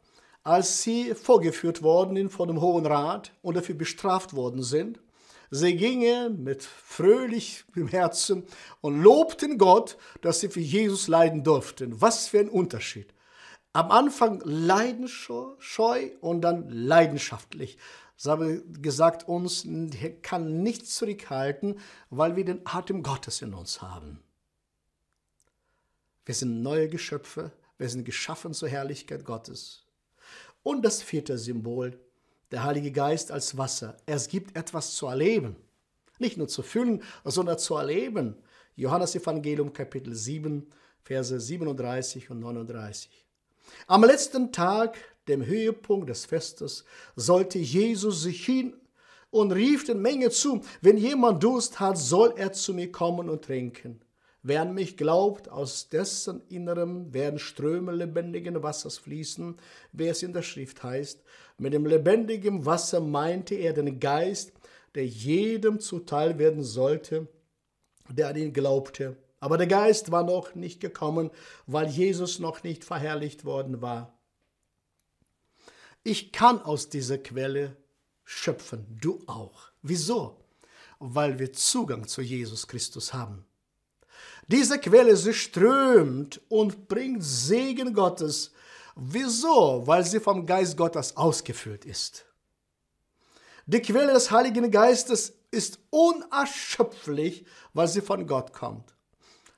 als 0.44 0.82
sie 0.82 1.14
vorgeführt 1.14 1.82
worden 1.82 2.16
sind 2.16 2.30
vor 2.30 2.46
dem 2.46 2.60
Hohen 2.60 2.84
Rat 2.84 3.32
und 3.40 3.56
dafür 3.56 3.74
bestraft 3.74 4.34
worden 4.34 4.62
sind, 4.62 5.00
sie 5.50 5.74
gingen 5.74 6.44
mit 6.44 6.62
fröhlichem 6.62 7.88
Herzen 7.88 8.44
und 8.82 9.02
lobten 9.02 9.56
Gott, 9.56 9.96
dass 10.20 10.40
sie 10.40 10.50
für 10.50 10.60
Jesus 10.60 11.08
leiden 11.08 11.44
durften. 11.44 12.00
Was 12.02 12.28
für 12.28 12.40
ein 12.40 12.50
Unterschied. 12.50 13.14
Am 13.72 13.90
Anfang 13.90 14.40
leidenscheu 14.44 16.10
und 16.20 16.42
dann 16.42 16.68
leidenschaftlich. 16.68 17.78
Sie 18.16 18.30
haben 18.30 18.82
gesagt, 18.82 19.28
uns 19.28 19.66
kann 20.22 20.62
nichts 20.62 20.94
zurückhalten, 20.94 21.78
weil 22.10 22.36
wir 22.36 22.44
den 22.44 22.60
Atem 22.64 23.02
Gottes 23.02 23.42
in 23.42 23.54
uns 23.54 23.82
haben. 23.82 24.22
Wir 26.24 26.34
sind 26.34 26.62
neue 26.62 26.88
Geschöpfe, 26.88 27.52
wir 27.76 27.88
sind 27.88 28.04
geschaffen 28.04 28.54
zur 28.54 28.68
Herrlichkeit 28.68 29.24
Gottes. 29.24 29.84
Und 30.62 30.84
das 30.84 31.02
vierte 31.02 31.36
Symbol, 31.36 31.98
der 32.50 32.64
Heilige 32.64 32.92
Geist 32.92 33.32
als 33.32 33.58
Wasser. 33.58 33.96
Es 34.06 34.28
gibt 34.28 34.56
etwas 34.56 34.94
zu 34.94 35.06
erleben. 35.06 35.56
Nicht 36.18 36.36
nur 36.36 36.48
zu 36.48 36.62
füllen, 36.62 37.02
sondern 37.24 37.58
zu 37.58 37.74
erleben. 37.74 38.36
Johannes 38.76 39.14
Evangelium 39.14 39.72
Kapitel 39.72 40.14
7, 40.14 40.66
Verse 41.02 41.38
37 41.38 42.30
und 42.30 42.40
39. 42.40 43.26
Am 43.86 44.04
letzten 44.04 44.52
Tag, 44.52 44.96
dem 45.28 45.44
Höhepunkt 45.44 46.08
des 46.08 46.24
Festes, 46.26 46.84
sollte 47.16 47.58
Jesus 47.58 48.22
sich 48.22 48.44
hin 48.44 48.74
und 49.30 49.52
rief 49.52 49.84
den 49.84 50.00
Menge 50.00 50.30
zu, 50.30 50.62
wenn 50.80 50.96
jemand 50.96 51.42
Durst 51.42 51.80
hat, 51.80 51.98
soll 51.98 52.34
er 52.36 52.52
zu 52.52 52.74
mir 52.74 52.92
kommen 52.92 53.28
und 53.28 53.44
trinken. 53.44 54.00
Wer 54.46 54.60
an 54.60 54.74
mich 54.74 54.98
glaubt, 54.98 55.48
aus 55.48 55.88
dessen 55.88 56.42
Innerem 56.48 57.14
werden 57.14 57.38
Ströme 57.38 57.92
lebendigen 57.92 58.62
Wassers 58.62 58.98
fließen, 58.98 59.56
wie 59.92 60.06
es 60.06 60.22
in 60.22 60.34
der 60.34 60.42
Schrift 60.42 60.82
heißt. 60.82 61.22
Mit 61.56 61.72
dem 61.72 61.86
lebendigen 61.86 62.66
Wasser 62.66 63.00
meinte 63.00 63.54
er 63.54 63.72
den 63.72 63.98
Geist, 63.98 64.52
der 64.94 65.06
jedem 65.06 65.80
zuteil 65.80 66.38
werden 66.38 66.62
sollte, 66.62 67.26
der 68.10 68.28
an 68.28 68.36
ihn 68.36 68.52
glaubte. 68.52 69.16
Aber 69.40 69.56
der 69.56 69.66
Geist 69.66 70.10
war 70.10 70.24
noch 70.24 70.54
nicht 70.54 70.80
gekommen, 70.80 71.30
weil 71.66 71.88
Jesus 71.88 72.38
noch 72.38 72.62
nicht 72.62 72.84
verherrlicht 72.84 73.46
worden 73.46 73.80
war. 73.80 74.18
Ich 76.06 76.32
kann 76.32 76.60
aus 76.60 76.90
dieser 76.90 77.16
Quelle 77.16 77.78
schöpfen, 78.24 78.86
du 79.00 79.22
auch. 79.26 79.70
Wieso? 79.80 80.36
Weil 80.98 81.38
wir 81.38 81.54
Zugang 81.54 82.06
zu 82.06 82.20
Jesus 82.20 82.68
Christus 82.68 83.14
haben. 83.14 83.46
Diese 84.48 84.78
Quelle, 84.78 85.16
sie 85.16 85.32
strömt 85.32 86.42
und 86.50 86.88
bringt 86.88 87.24
Segen 87.24 87.94
Gottes. 87.94 88.52
Wieso? 88.94 89.86
Weil 89.86 90.04
sie 90.04 90.20
vom 90.20 90.44
Geist 90.44 90.76
Gottes 90.76 91.16
ausgefüllt 91.16 91.86
ist. 91.86 92.26
Die 93.64 93.80
Quelle 93.80 94.12
des 94.12 94.30
Heiligen 94.30 94.70
Geistes 94.70 95.32
ist 95.50 95.78
unerschöpflich, 95.88 97.46
weil 97.72 97.88
sie 97.88 98.02
von 98.02 98.26
Gott 98.26 98.52
kommt. 98.52 98.94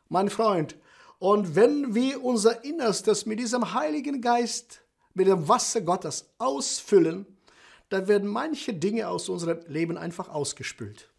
Mein 0.09 0.30
Freund, 0.30 0.76
und 1.18 1.56
wenn 1.56 1.94
wir 1.94 2.22
unser 2.22 2.62
Innerstes 2.62 3.26
mit 3.26 3.40
diesem 3.40 3.74
Heiligen 3.74 4.20
Geist, 4.20 4.82
mit 5.16 5.26
dem 5.26 5.48
Wasser 5.48 5.81
Gottes 5.81 6.31
ausfüllen, 6.38 7.26
dann 7.88 8.09
werden 8.09 8.29
manche 8.29 8.74
Dinge 8.74 9.09
aus 9.09 9.29
unserem 9.29 9.61
Leben 9.66 9.96
einfach 9.96 10.29
ausgespült. 10.29 11.11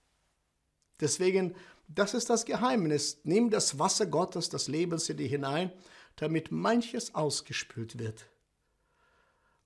Deswegen 0.99 1.55
das 1.87 2.13
ist 2.13 2.29
das 2.29 2.45
Geheimnis. 2.45 3.19
Nimm 3.23 3.49
das 3.49 3.79
Wasser 3.79 4.05
Gottes, 4.05 4.49
das 4.49 4.67
Lebens 4.67 5.09
in 5.09 5.17
dir 5.17 5.27
hinein, 5.27 5.71
damit 6.17 6.51
manches 6.51 7.15
ausgespült 7.15 7.97
wird. 7.97 8.25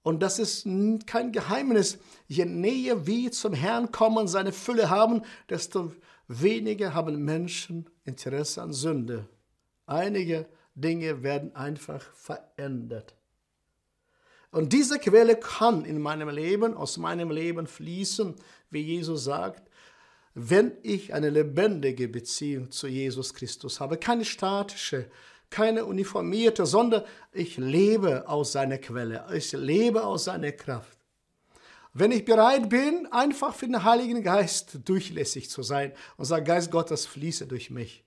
Und 0.03 0.21
das 0.21 0.39
ist 0.39 0.67
kein 1.05 1.31
Geheimnis. 1.31 1.99
Je 2.27 2.45
näher 2.45 3.05
wir 3.05 3.31
zum 3.31 3.53
Herrn 3.53 3.91
kommen, 3.91 4.27
seine 4.27 4.51
Fülle 4.51 4.89
haben, 4.89 5.21
desto 5.49 5.93
weniger 6.27 6.93
haben 6.93 7.23
Menschen 7.23 7.89
Interesse 8.03 8.61
an 8.61 8.73
Sünde. 8.73 9.27
Einige 9.85 10.47
Dinge 10.73 11.23
werden 11.23 11.55
einfach 11.55 12.01
verändert. 12.13 13.15
Und 14.51 14.73
diese 14.73 14.99
Quelle 14.99 15.37
kann 15.37 15.85
in 15.85 16.01
meinem 16.01 16.29
Leben, 16.29 16.75
aus 16.75 16.97
meinem 16.97 17.31
Leben 17.31 17.67
fließen, 17.67 18.35
wie 18.69 18.81
Jesus 18.81 19.23
sagt, 19.23 19.69
wenn 20.33 20.73
ich 20.83 21.13
eine 21.13 21.29
lebendige 21.29 22.07
Beziehung 22.07 22.71
zu 22.71 22.87
Jesus 22.87 23.33
Christus 23.33 23.79
habe, 23.79 23.97
keine 23.97 24.25
statische, 24.25 25.09
keine 25.49 25.85
uniformierte, 25.85 26.65
sondern 26.65 27.03
ich 27.31 27.57
lebe 27.57 28.27
aus 28.27 28.53
seiner 28.53 28.77
Quelle, 28.77 29.25
ich 29.33 29.51
lebe 29.51 30.03
aus 30.03 30.25
seiner 30.25 30.51
Kraft. 30.51 30.97
Wenn 31.93 32.11
ich 32.11 32.23
bereit 32.23 32.69
bin, 32.69 33.07
einfach 33.11 33.53
für 33.53 33.67
den 33.67 33.83
Heiligen 33.83 34.23
Geist 34.23 34.79
durchlässig 34.85 35.49
zu 35.49 35.61
sein 35.61 35.91
und 36.15 36.23
sage, 36.23 36.45
Geist 36.45 36.71
Gottes 36.71 37.05
fließe 37.05 37.47
durch 37.47 37.69
mich. 37.69 38.05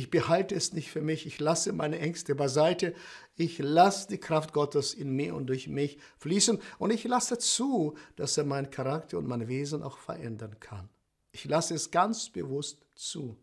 Ich 0.00 0.08
behalte 0.08 0.54
es 0.54 0.72
nicht 0.72 0.90
für 0.90 1.02
mich, 1.02 1.26
ich 1.26 1.40
lasse 1.40 1.74
meine 1.74 1.98
Ängste 1.98 2.34
beiseite, 2.34 2.94
ich 3.36 3.58
lasse 3.58 4.08
die 4.08 4.16
Kraft 4.16 4.54
Gottes 4.54 4.94
in 4.94 5.10
mir 5.10 5.34
und 5.34 5.48
durch 5.48 5.68
mich 5.68 5.98
fließen 6.16 6.58
und 6.78 6.90
ich 6.90 7.04
lasse 7.04 7.36
zu, 7.36 7.98
dass 8.16 8.38
er 8.38 8.44
meinen 8.44 8.70
Charakter 8.70 9.18
und 9.18 9.28
mein 9.28 9.46
Wesen 9.46 9.82
auch 9.82 9.98
verändern 9.98 10.58
kann. 10.58 10.88
Ich 11.32 11.44
lasse 11.44 11.74
es 11.74 11.90
ganz 11.90 12.30
bewusst 12.30 12.86
zu. 12.94 13.36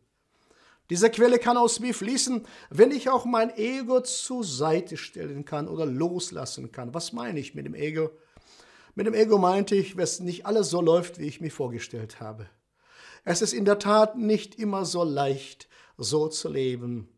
Diese 0.89 1.11
Quelle 1.11 1.37
kann 1.37 1.57
aus 1.57 1.79
mir 1.79 1.93
fließen, 1.93 2.47
wenn 2.71 2.89
ich 2.89 3.07
auch 3.07 3.25
mein 3.25 3.55
Ego 3.55 4.01
zur 4.01 4.43
Seite 4.43 4.97
stellen 4.97 5.45
kann 5.45 5.67
oder 5.67 5.85
loslassen 5.85 6.71
kann. 6.71 6.91
Was 6.95 7.13
meine 7.13 7.39
ich 7.39 7.53
mit 7.53 7.67
dem 7.67 7.75
Ego? 7.75 8.09
Mit 8.95 9.05
dem 9.05 9.13
Ego 9.13 9.37
meinte 9.37 9.75
ich, 9.75 9.95
dass 9.95 10.21
nicht 10.21 10.47
alles 10.47 10.71
so 10.71 10.81
läuft, 10.81 11.19
wie 11.19 11.27
ich 11.27 11.39
mir 11.39 11.51
vorgestellt 11.51 12.19
habe. 12.19 12.49
Es 13.25 13.43
ist 13.43 13.53
in 13.53 13.65
der 13.65 13.77
Tat 13.77 14.17
nicht 14.17 14.55
immer 14.55 14.85
so 14.85 15.03
leicht, 15.03 15.67
so 15.97 16.27
zu 16.27 16.49
leben. 16.49 17.09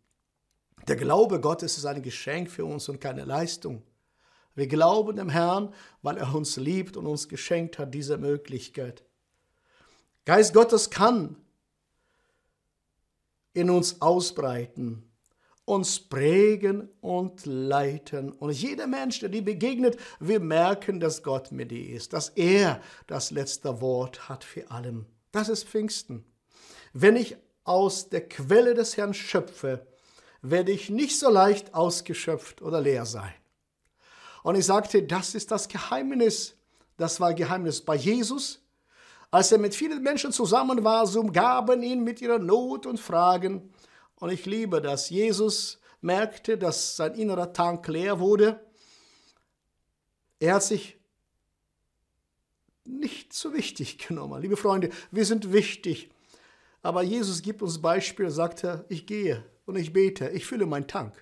Der 0.87 0.95
Glaube 0.95 1.39
Gottes 1.39 1.77
ist 1.77 1.85
ein 1.85 2.01
Geschenk 2.01 2.49
für 2.49 2.65
uns 2.65 2.89
und 2.89 2.99
keine 2.99 3.25
Leistung. 3.25 3.83
Wir 4.55 4.67
glauben 4.67 5.15
dem 5.15 5.29
Herrn, 5.29 5.73
weil 6.01 6.17
er 6.17 6.33
uns 6.33 6.57
liebt 6.57 6.97
und 6.97 7.05
uns 7.05 7.29
geschenkt 7.29 7.77
hat 7.77 7.93
diese 7.93 8.17
Möglichkeit. 8.17 9.03
Geist 10.25 10.53
Gottes 10.53 10.89
kann 10.89 11.37
in 13.53 13.69
uns 13.69 14.01
ausbreiten, 14.01 15.09
uns 15.65 15.99
prägen 15.99 16.89
und 17.01 17.45
leiten. 17.45 18.31
Und 18.31 18.51
jeder 18.51 18.87
Mensch, 18.87 19.19
der 19.19 19.29
dir 19.29 19.43
begegnet, 19.43 19.97
wir 20.19 20.39
merken, 20.39 20.99
dass 20.99 21.23
Gott 21.23 21.51
mit 21.51 21.71
dir 21.71 21.95
ist, 21.95 22.13
dass 22.13 22.29
er 22.29 22.81
das 23.07 23.31
letzte 23.31 23.81
Wort 23.81 24.29
hat 24.29 24.43
für 24.43 24.71
allem. 24.71 25.05
Das 25.31 25.49
ist 25.49 25.67
Pfingsten. 25.67 26.25
Wenn 26.93 27.15
ich 27.15 27.37
aus 27.69 28.09
der 28.09 28.27
Quelle 28.27 28.73
des 28.73 28.97
Herrn 28.97 29.13
schöpfe, 29.13 29.85
werde 30.41 30.71
ich 30.71 30.89
nicht 30.89 31.19
so 31.19 31.29
leicht 31.29 31.75
ausgeschöpft 31.75 32.63
oder 32.63 32.81
leer 32.81 33.05
sein. 33.05 33.33
Und 34.41 34.55
ich 34.55 34.65
sagte, 34.65 35.03
das 35.03 35.35
ist 35.35 35.51
das 35.51 35.67
Geheimnis. 35.67 36.55
Das 36.97 37.19
war 37.19 37.33
Geheimnis 37.33 37.81
bei 37.81 37.95
Jesus, 37.95 38.59
Als 39.31 39.51
er 39.51 39.59
mit 39.59 39.75
vielen 39.75 40.01
Menschen 40.01 40.31
zusammen 40.31 40.83
war, 40.83 41.05
sie 41.05 41.19
umgaben 41.19 41.83
ihn 41.83 42.03
mit 42.03 42.19
ihrer 42.19 42.39
Not 42.39 42.87
und 42.87 42.99
Fragen. 42.99 43.71
Und 44.15 44.31
ich 44.31 44.47
liebe 44.47 44.81
das. 44.81 45.11
Jesus 45.11 45.79
merkte, 46.01 46.57
dass 46.57 46.95
sein 46.95 47.13
innerer 47.13 47.53
Tank 47.53 47.87
leer 47.87 48.19
wurde. 48.19 48.59
Er 50.39 50.55
hat 50.55 50.63
sich 50.63 50.97
nicht 52.85 53.33
so 53.33 53.53
wichtig 53.53 53.99
genommen. 54.07 54.41
Liebe 54.41 54.57
Freunde, 54.57 54.89
wir 55.11 55.25
sind 55.25 55.53
wichtig. 55.53 56.09
Aber 56.81 57.03
Jesus 57.03 57.41
gibt 57.41 57.61
uns 57.61 57.81
Beispiel, 57.81 58.29
sagt 58.29 58.63
er, 58.63 58.85
ich 58.89 59.05
gehe 59.05 59.43
und 59.65 59.75
ich 59.75 59.93
bete, 59.93 60.29
ich 60.29 60.45
fülle 60.45 60.65
meinen 60.65 60.87
Tank. 60.87 61.13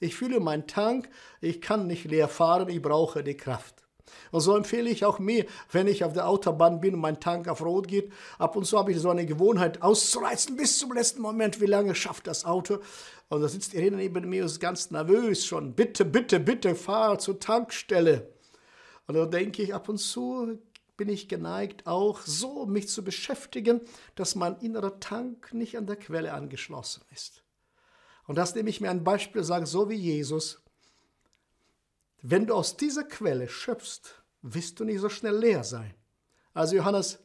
Ich 0.00 0.16
fühle 0.16 0.40
meinen 0.40 0.66
Tank, 0.66 1.08
ich 1.40 1.60
kann 1.60 1.86
nicht 1.86 2.04
leer 2.04 2.28
fahren, 2.28 2.68
ich 2.68 2.82
brauche 2.82 3.22
die 3.22 3.36
Kraft. 3.36 3.82
Und 4.30 4.40
so 4.40 4.56
empfehle 4.56 4.90
ich 4.90 5.04
auch 5.04 5.18
mir, 5.18 5.46
wenn 5.70 5.86
ich 5.86 6.04
auf 6.04 6.12
der 6.12 6.28
Autobahn 6.28 6.80
bin 6.80 6.94
und 6.94 7.00
mein 7.00 7.20
Tank 7.20 7.48
auf 7.48 7.62
Rot 7.62 7.88
geht, 7.88 8.12
ab 8.38 8.56
und 8.56 8.64
zu 8.64 8.78
habe 8.78 8.92
ich 8.92 8.98
so 8.98 9.10
eine 9.10 9.26
Gewohnheit 9.26 9.82
auszureizen 9.82 10.56
bis 10.56 10.78
zum 10.78 10.92
letzten 10.92 11.22
Moment, 11.22 11.60
wie 11.60 11.66
lange 11.66 11.94
schafft 11.94 12.26
das 12.26 12.44
Auto. 12.44 12.78
Und 13.28 13.42
da 13.42 13.48
sitzt 13.48 13.74
Irene 13.74 13.96
neben 13.96 14.28
mir 14.28 14.42
und 14.42 14.46
ist 14.46 14.60
ganz 14.60 14.90
nervös 14.90 15.46
schon. 15.46 15.74
Bitte, 15.74 16.04
bitte, 16.04 16.40
bitte, 16.40 16.74
fahr 16.74 17.18
zur 17.18 17.38
Tankstelle. 17.38 18.28
Und 19.06 19.14
da 19.14 19.26
denke 19.26 19.62
ich 19.62 19.74
ab 19.74 19.88
und 19.88 19.98
zu, 19.98 20.58
bin 21.02 21.12
ich 21.12 21.26
geneigt, 21.26 21.88
auch 21.88 22.20
so 22.20 22.64
mich 22.64 22.88
zu 22.88 23.02
beschäftigen, 23.02 23.80
dass 24.14 24.36
mein 24.36 24.56
innerer 24.60 25.00
Tank 25.00 25.52
nicht 25.52 25.76
an 25.76 25.88
der 25.88 25.96
Quelle 25.96 26.32
angeschlossen 26.32 27.02
ist. 27.10 27.42
Und 28.28 28.36
das 28.36 28.54
nehme 28.54 28.70
ich 28.70 28.80
mir 28.80 28.88
ein 28.88 29.02
Beispiel, 29.02 29.42
sage, 29.42 29.66
so 29.66 29.90
wie 29.90 29.96
Jesus. 29.96 30.62
Wenn 32.20 32.46
du 32.46 32.54
aus 32.54 32.76
dieser 32.76 33.02
Quelle 33.02 33.48
schöpfst, 33.48 34.22
wirst 34.42 34.78
du 34.78 34.84
nicht 34.84 35.00
so 35.00 35.08
schnell 35.08 35.36
leer 35.36 35.64
sein. 35.64 35.92
Also 36.54 36.76
Johannes, 36.76 37.18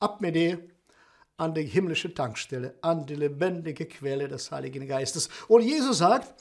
ab 0.00 0.22
mit 0.22 0.34
dir 0.34 0.66
an 1.36 1.52
die 1.52 1.66
himmlische 1.66 2.14
Tankstelle, 2.14 2.78
an 2.80 3.04
die 3.04 3.16
lebendige 3.16 3.84
Quelle 3.84 4.28
des 4.28 4.50
Heiligen 4.50 4.88
Geistes. 4.88 5.28
Und 5.48 5.64
Jesus 5.64 5.98
sagt, 5.98 6.34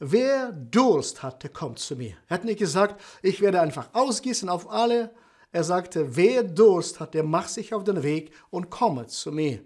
wer 0.00 0.50
Durst 0.50 1.22
hat, 1.22 1.44
der 1.44 1.50
kommt 1.50 1.78
zu 1.78 1.94
mir. 1.94 2.16
Er 2.26 2.34
hat 2.34 2.44
nicht 2.44 2.58
gesagt, 2.58 3.00
ich 3.22 3.40
werde 3.40 3.60
einfach 3.60 3.90
ausgießen 3.92 4.48
auf 4.48 4.68
alle. 4.68 5.14
Er 5.52 5.64
sagte, 5.64 6.16
wer 6.16 6.42
Durst 6.42 6.98
hat, 6.98 7.14
der 7.14 7.22
macht 7.22 7.50
sich 7.50 7.74
auf 7.74 7.84
den 7.84 8.02
Weg 8.02 8.32
und 8.50 8.70
komme 8.70 9.06
zu 9.06 9.30
mir. 9.30 9.62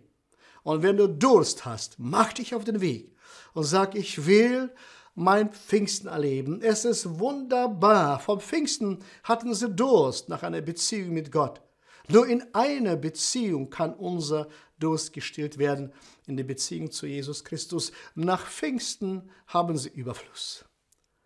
Und 0.64 0.82
wenn 0.82 0.96
du 0.96 1.06
Durst 1.06 1.64
hast, 1.64 1.96
mach 1.98 2.32
dich 2.32 2.54
auf 2.54 2.64
den 2.64 2.80
Weg 2.80 3.16
und 3.54 3.64
sag, 3.64 3.94
ich 3.94 4.26
will 4.26 4.74
mein 5.14 5.52
Pfingsten 5.52 6.08
erleben. 6.08 6.60
Es 6.60 6.84
ist 6.84 7.20
wunderbar. 7.20 8.18
Vom 8.18 8.40
Pfingsten 8.40 8.98
hatten 9.22 9.54
sie 9.54 9.70
Durst 9.70 10.28
nach 10.28 10.42
einer 10.42 10.60
Beziehung 10.60 11.10
mit 11.10 11.30
Gott. 11.30 11.62
Nur 12.08 12.26
in 12.26 12.44
einer 12.52 12.96
Beziehung 12.96 13.70
kann 13.70 13.94
unser 13.94 14.48
Durst 14.78 15.12
gestillt 15.12 15.56
werden, 15.58 15.92
in 16.26 16.36
der 16.36 16.44
Beziehung 16.44 16.90
zu 16.90 17.06
Jesus 17.06 17.44
Christus. 17.44 17.92
Nach 18.14 18.46
Pfingsten 18.46 19.30
haben 19.46 19.78
sie 19.78 19.88
Überfluss. 19.88 20.64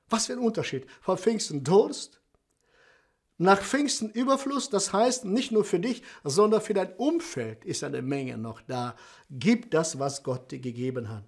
Was 0.08 0.26
für 0.26 0.34
ein 0.34 0.38
Unterschied. 0.38 0.86
Vom 1.00 1.18
Pfingsten 1.18 1.64
Durst, 1.64 2.19
nach 3.40 3.62
Pfingsten 3.62 4.10
Überfluss, 4.10 4.68
das 4.68 4.92
heißt 4.92 5.24
nicht 5.24 5.50
nur 5.50 5.64
für 5.64 5.80
dich, 5.80 6.02
sondern 6.24 6.60
für 6.60 6.74
dein 6.74 6.92
Umfeld 6.96 7.64
ist 7.64 7.82
eine 7.82 8.02
Menge 8.02 8.36
noch 8.36 8.60
da. 8.60 8.94
Gib 9.30 9.70
das, 9.70 9.98
was 9.98 10.22
Gott 10.22 10.50
dir 10.50 10.58
gegeben 10.58 11.08
hat. 11.08 11.24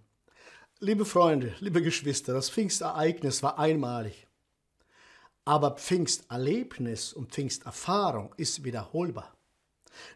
Liebe 0.79 1.07
Freunde, 1.07 1.55
liebe 1.61 1.81
Geschwister, 1.81 2.35
das 2.35 2.51
Pfingstereignis 2.51 3.43
war 3.43 3.59
einmalig. 3.59 4.27
Aber 5.47 5.71
Pfingsterlebnis 5.77 7.15
und 7.15 7.33
Pfingsterfahrung 7.33 8.35
ist 8.37 8.63
wiederholbar. 8.63 9.35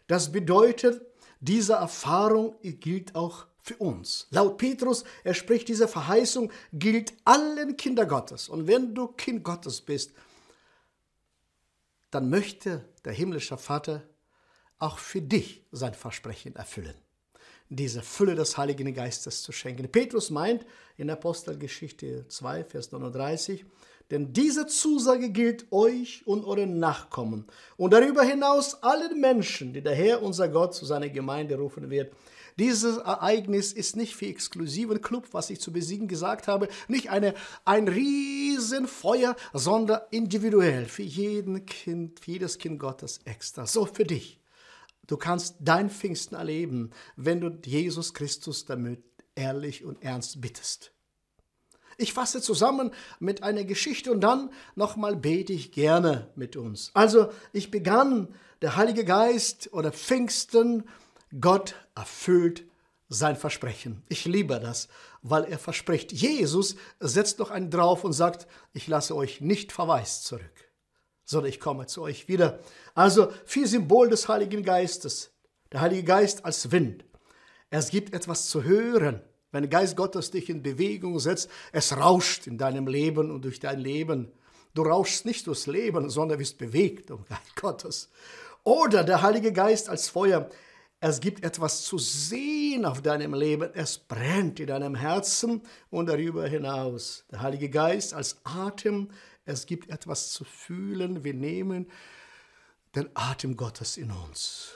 Das 0.05 0.31
bedeutet, 0.31 1.01
diese 1.39 1.73
Erfahrung 1.73 2.57
gilt 2.61 3.15
auch 3.15 3.47
für 3.57 3.77
uns. 3.77 4.27
Laut 4.29 4.59
Petrus, 4.59 5.03
er 5.23 5.33
spricht 5.33 5.67
diese 5.67 5.87
Verheißung, 5.87 6.51
gilt 6.73 7.13
allen 7.25 7.75
Kinder 7.75 8.05
Gottes. 8.05 8.49
Und 8.49 8.67
wenn 8.67 8.93
du 8.93 9.07
Kind 9.07 9.43
Gottes 9.43 9.81
bist, 9.81 10.11
dann 12.11 12.29
möchte 12.29 12.85
der 13.05 13.13
himmlische 13.13 13.57
Vater 13.57 14.03
auch 14.79 14.97
für 14.97 15.21
dich 15.21 15.65
sein 15.71 15.93
Versprechen 15.93 16.55
erfüllen 16.55 16.95
diese 17.69 18.01
Fülle 18.01 18.35
des 18.35 18.57
Heiligen 18.57 18.93
Geistes 18.93 19.41
zu 19.41 19.51
schenken. 19.51 19.87
Petrus 19.89 20.29
meint 20.29 20.65
in 20.95 21.09
Apostelgeschichte 21.09 22.27
2, 22.27 22.63
Vers 22.63 22.91
39, 22.91 23.65
denn 24.09 24.31
diese 24.31 24.67
Zusage 24.67 25.29
gilt 25.29 25.69
euch 25.71 26.25
und 26.25 26.45
euren 26.45 26.79
Nachkommen 26.79 27.45
und 27.75 27.91
darüber 27.91 28.23
hinaus 28.23 28.81
allen 28.81 29.19
Menschen, 29.19 29.73
die 29.73 29.81
der 29.81 29.95
Herr 29.95 30.23
unser 30.23 30.47
Gott 30.47 30.75
zu 30.75 30.85
seiner 30.85 31.09
Gemeinde 31.09 31.57
rufen 31.57 31.89
wird. 31.89 32.13
Dieses 32.59 32.97
Ereignis 32.97 33.71
ist 33.71 33.95
nicht 33.95 34.15
für 34.15 34.25
exklusiven 34.25 35.01
Club, 35.01 35.27
was 35.31 35.49
ich 35.49 35.61
zu 35.61 35.71
besiegen 35.71 36.07
gesagt 36.07 36.47
habe, 36.47 36.67
nicht 36.87 37.09
eine, 37.09 37.35
ein 37.65 37.87
Riesenfeuer, 37.87 39.35
sondern 39.53 40.01
individuell 40.09 40.85
für 40.85 41.03
jeden 41.03 41.65
Kind, 41.65 42.19
für 42.19 42.31
jedes 42.31 42.57
Kind 42.57 42.79
Gottes 42.79 43.19
extra. 43.25 43.67
So 43.67 43.85
für 43.85 44.05
dich. 44.05 44.39
Du 45.05 45.17
kannst 45.17 45.55
dein 45.59 45.89
Pfingsten 45.89 46.35
erleben, 46.35 46.91
wenn 47.15 47.39
du 47.39 47.57
Jesus 47.63 48.13
Christus 48.13 48.65
damit 48.65 49.03
ehrlich 49.35 49.85
und 49.85 50.03
ernst 50.03 50.41
bittest. 50.41 50.91
Ich 51.99 52.13
fasse 52.13 52.41
zusammen 52.41 52.91
mit 53.19 53.41
einer 53.41 53.63
Geschichte 53.63 54.11
und 54.11 54.21
dann 54.21 54.51
nochmal 54.75 55.15
bete 55.15 55.53
ich 55.53 55.71
gerne 55.71 56.29
mit 56.35 56.55
uns. 56.55 56.91
Also 56.93 57.31
ich 57.53 57.71
begann, 57.71 58.27
der 58.61 58.75
Heilige 58.75 59.03
Geist 59.03 59.69
oder 59.73 59.91
Pfingsten, 59.91 60.83
Gott 61.39 61.75
erfüllt 61.95 62.63
sein 63.09 63.35
Versprechen. 63.35 64.03
Ich 64.09 64.25
liebe 64.25 64.59
das, 64.59 64.87
weil 65.21 65.45
er 65.45 65.59
verspricht. 65.59 66.11
Jesus 66.11 66.75
setzt 66.99 67.39
noch 67.39 67.51
einen 67.51 67.69
drauf 67.69 68.03
und 68.03 68.13
sagt, 68.13 68.47
ich 68.73 68.87
lasse 68.87 69.15
euch 69.15 69.41
nicht 69.41 69.71
verwaist 69.71 70.25
zurück 70.25 70.67
sondern 71.27 71.49
ich 71.49 71.59
komme 71.59 71.85
zu 71.85 72.01
euch 72.01 72.27
wieder. 72.27 72.59
Also 72.95 73.31
viel 73.45 73.67
Symbol 73.67 74.09
des 74.09 74.27
Heiligen 74.29 74.63
Geistes. 74.63 75.31
Der 75.71 75.81
Heilige 75.81 76.03
Geist 76.03 76.45
als 76.45 76.71
Wind. 76.71 77.03
Es 77.69 77.89
gibt 77.89 78.13
etwas 78.13 78.49
zu 78.49 78.63
hören. 78.63 79.21
Wenn 79.51 79.63
der 79.63 79.69
Geist 79.69 79.97
Gottes 79.97 80.31
dich 80.31 80.49
in 80.49 80.63
Bewegung 80.63 81.19
setzt, 81.19 81.49
es 81.73 81.97
rauscht 81.97 82.47
in 82.47 82.57
deinem 82.57 82.87
Leben 82.87 83.29
und 83.29 83.43
durch 83.43 83.59
dein 83.59 83.79
Leben. 83.79 84.31
Du 84.73 84.83
rauschst 84.83 85.25
nicht 85.25 85.47
durchs 85.47 85.67
Leben, 85.67 86.09
sondern 86.09 86.39
wirst 86.39 86.57
bewegt 86.57 87.11
um 87.11 87.25
Geist 87.25 87.55
Gottes. 87.57 88.09
Oder 88.63 89.03
der 89.03 89.21
Heilige 89.21 89.51
Geist 89.51 89.89
als 89.89 90.07
Feuer. 90.07 90.49
Es 90.99 91.19
gibt 91.19 91.43
etwas 91.43 91.83
zu 91.83 91.99
sehen 91.99 92.83
auf 92.83 93.01
deinem 93.01 93.35
Leben. 93.35 93.69
Es 93.73 93.99
brennt 93.99 94.59
in 94.59 94.67
deinem 94.67 94.95
Herzen 94.95 95.61
und 95.91 96.07
darüber 96.07 96.47
hinaus. 96.47 97.23
Der 97.31 97.41
Heilige 97.41 97.69
Geist 97.69 98.15
als 98.15 98.39
Atem. 98.43 99.09
Es 99.45 99.67
gibt 99.67 99.89
etwas 99.89 100.31
zu 100.31 100.43
fühlen. 100.43 101.23
Wir 101.23 101.35
nehmen 101.35 101.87
den 102.95 103.09
Atem 103.13 103.55
Gottes 103.55 103.97
in 103.97 104.09
uns. 104.09 104.71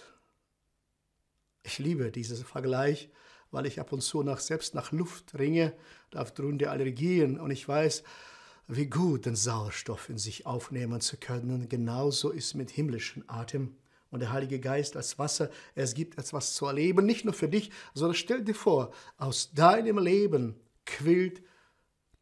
Ich 1.63 1.79
liebe 1.79 2.11
diesen 2.11 2.45
Vergleich, 2.45 3.09
weil 3.49 3.65
ich 3.65 3.79
ab 3.79 3.91
und 3.91 4.01
zu 4.01 4.21
nach, 4.21 4.39
selbst 4.39 4.75
nach 4.75 4.91
Luft 4.91 5.37
ringe, 5.39 5.73
aufgrund 6.13 6.61
der 6.61 6.71
Allergien. 6.71 7.39
Und 7.39 7.49
ich 7.49 7.67
weiß, 7.67 8.03
wie 8.67 8.85
gut 8.85 9.25
den 9.25 9.35
Sauerstoff 9.35 10.07
in 10.07 10.19
sich 10.19 10.45
aufnehmen 10.45 11.01
zu 11.01 11.17
können. 11.17 11.67
Genauso 11.67 12.29
ist 12.29 12.53
mit 12.53 12.69
himmlischen 12.69 13.27
Atem 13.27 13.75
und 14.11 14.19
der 14.19 14.31
Heilige 14.31 14.59
Geist 14.59 14.95
als 14.95 15.17
Wasser. 15.17 15.49
Es 15.73 15.93
gibt 15.93 16.19
etwas 16.19 16.53
zu 16.53 16.65
erleben, 16.67 17.05
nicht 17.05 17.25
nur 17.25 17.33
für 17.33 17.47
dich, 17.47 17.71
sondern 17.93 18.15
stell 18.15 18.43
dir 18.43 18.53
vor, 18.53 18.91
aus 19.17 19.53
deinem 19.53 19.97
Leben 19.97 20.59
quillt 20.85 21.41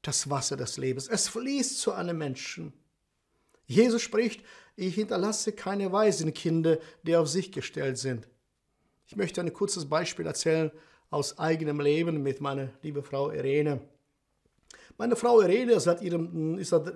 das 0.02 0.30
Wasser 0.30 0.56
des 0.56 0.78
Lebens. 0.78 1.08
Es 1.08 1.28
fließt 1.28 1.80
zu 1.80 1.92
einem 1.92 2.18
Menschen. 2.18 2.74
Jesus 3.66 4.02
spricht, 4.02 4.44
ich 4.76 4.96
hinterlasse 4.96 5.52
keine 5.52 5.92
Waisenkinder, 5.92 6.80
die 7.04 7.16
auf 7.16 7.28
sich 7.28 7.52
gestellt 7.52 7.98
sind. 7.98 8.28
Ich 9.06 9.16
möchte 9.16 9.42
ein 9.42 9.52
kurzes 9.52 9.90
Beispiel 9.90 10.26
erzählen 10.26 10.72
aus 11.10 11.38
eigenem 11.40 11.82
Leben 11.82 12.22
mit 12.22 12.40
meiner 12.40 12.70
lieben 12.82 13.04
Frau 13.04 13.32
Irene. 13.32 13.82
Meine 14.98 15.16
Frau 15.16 15.42
Irene 15.42 15.74
ist 15.74 15.84
seit 15.84 16.02
ihrem, 16.02 16.58
ist 16.60 16.70
seit 16.70 16.94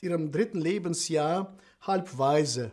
ihrem 0.00 0.30
dritten 0.30 0.60
Lebensjahr 0.60 1.56
halb 1.80 2.16
weise, 2.16 2.70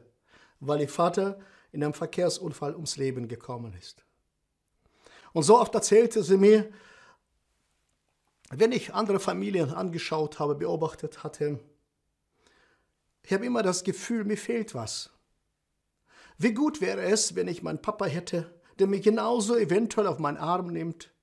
weil 0.59 0.81
ihr 0.81 0.89
Vater 0.89 1.39
in 1.73 1.83
einem 1.83 1.93
Verkehrsunfall 1.93 2.73
ums 2.75 2.95
Leben 2.95 3.27
gekommen 3.27 3.73
ist. 3.73 4.05
Und 5.33 5.43
so 5.43 5.59
oft 5.59 5.75
erzählte 5.75 6.23
sie 6.23 6.37
mir, 6.37 6.71
wenn 8.51 8.71
ich 8.71 8.93
andere 8.93 9.19
Familien 9.19 9.71
angeschaut 9.71 10.39
habe, 10.39 10.55
beobachtet 10.55 11.23
hatte, 11.23 11.59
ich 13.23 13.33
habe 13.33 13.45
immer 13.45 13.63
das 13.63 13.83
Gefühl, 13.83 14.25
mir 14.25 14.37
fehlt 14.37 14.75
was. 14.75 15.09
Wie 16.37 16.53
gut 16.53 16.81
wäre 16.81 17.01
es, 17.01 17.35
wenn 17.35 17.47
ich 17.47 17.63
meinen 17.63 17.81
Papa 17.81 18.05
hätte, 18.05 18.53
der 18.79 18.87
mich 18.87 19.01
genauso 19.01 19.55
eventuell 19.55 20.07
auf 20.07 20.19
meinen 20.19 20.37
Arm 20.37 20.67
nimmt, 20.67 21.13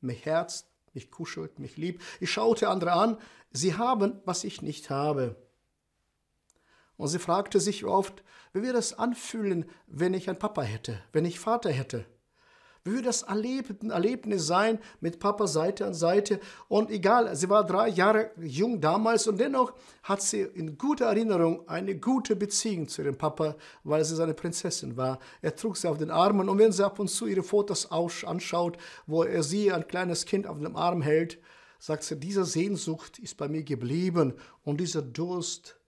mich 0.00 0.24
herzt, 0.24 0.72
mich 0.94 1.10
kuschelt, 1.10 1.58
mich 1.58 1.76
liebt. 1.76 2.02
Ich 2.20 2.30
schaute 2.30 2.68
andere 2.68 2.92
an, 2.92 3.18
sie 3.50 3.74
haben, 3.74 4.20
was 4.24 4.44
ich 4.44 4.62
nicht 4.62 4.90
habe. 4.90 5.36
Und 6.96 7.08
sie 7.08 7.18
fragte 7.18 7.60
sich 7.60 7.84
oft, 7.84 8.22
wie 8.52 8.62
würde 8.62 8.78
es 8.78 8.98
anfühlen, 8.98 9.64
wenn 9.86 10.14
ich 10.14 10.28
einen 10.28 10.38
Papa 10.38 10.62
hätte, 10.62 11.00
wenn 11.12 11.24
ich 11.24 11.40
Vater 11.40 11.70
hätte? 11.70 12.06
Wie 12.84 12.90
würde 12.90 13.04
das 13.04 13.22
Erlebnis 13.22 14.46
sein 14.46 14.80
mit 15.00 15.20
Papa 15.20 15.46
Seite 15.46 15.86
an 15.86 15.94
Seite? 15.94 16.40
Und 16.66 16.90
egal, 16.90 17.34
sie 17.36 17.48
war 17.48 17.64
drei 17.64 17.88
Jahre 17.88 18.32
jung 18.40 18.80
damals 18.80 19.28
und 19.28 19.38
dennoch 19.38 19.72
hat 20.02 20.20
sie 20.20 20.40
in 20.40 20.76
guter 20.78 21.06
Erinnerung 21.06 21.68
eine 21.68 21.96
gute 21.96 22.34
Beziehung 22.34 22.88
zu 22.88 23.02
ihrem 23.02 23.16
Papa, 23.16 23.54
weil 23.84 24.04
sie 24.04 24.16
seine 24.16 24.34
Prinzessin 24.34 24.96
war. 24.96 25.20
Er 25.42 25.54
trug 25.54 25.76
sie 25.76 25.88
auf 25.88 25.98
den 25.98 26.10
Armen 26.10 26.48
und 26.48 26.58
wenn 26.58 26.72
sie 26.72 26.84
ab 26.84 26.98
und 26.98 27.08
zu 27.08 27.26
ihre 27.26 27.44
Fotos 27.44 27.88
anschaut, 27.92 28.78
wo 29.06 29.22
er 29.22 29.44
sie, 29.44 29.72
ein 29.72 29.86
kleines 29.86 30.24
Kind, 30.24 30.48
auf 30.48 30.58
dem 30.58 30.74
Arm 30.74 31.02
hält, 31.02 31.38
sagt 31.78 32.02
sie, 32.02 32.18
diese 32.18 32.44
Sehnsucht 32.44 33.20
ist 33.20 33.36
bei 33.36 33.46
mir 33.48 33.62
geblieben 33.62 34.34
und 34.64 34.80
dieser 34.80 35.02
Durst 35.02 35.78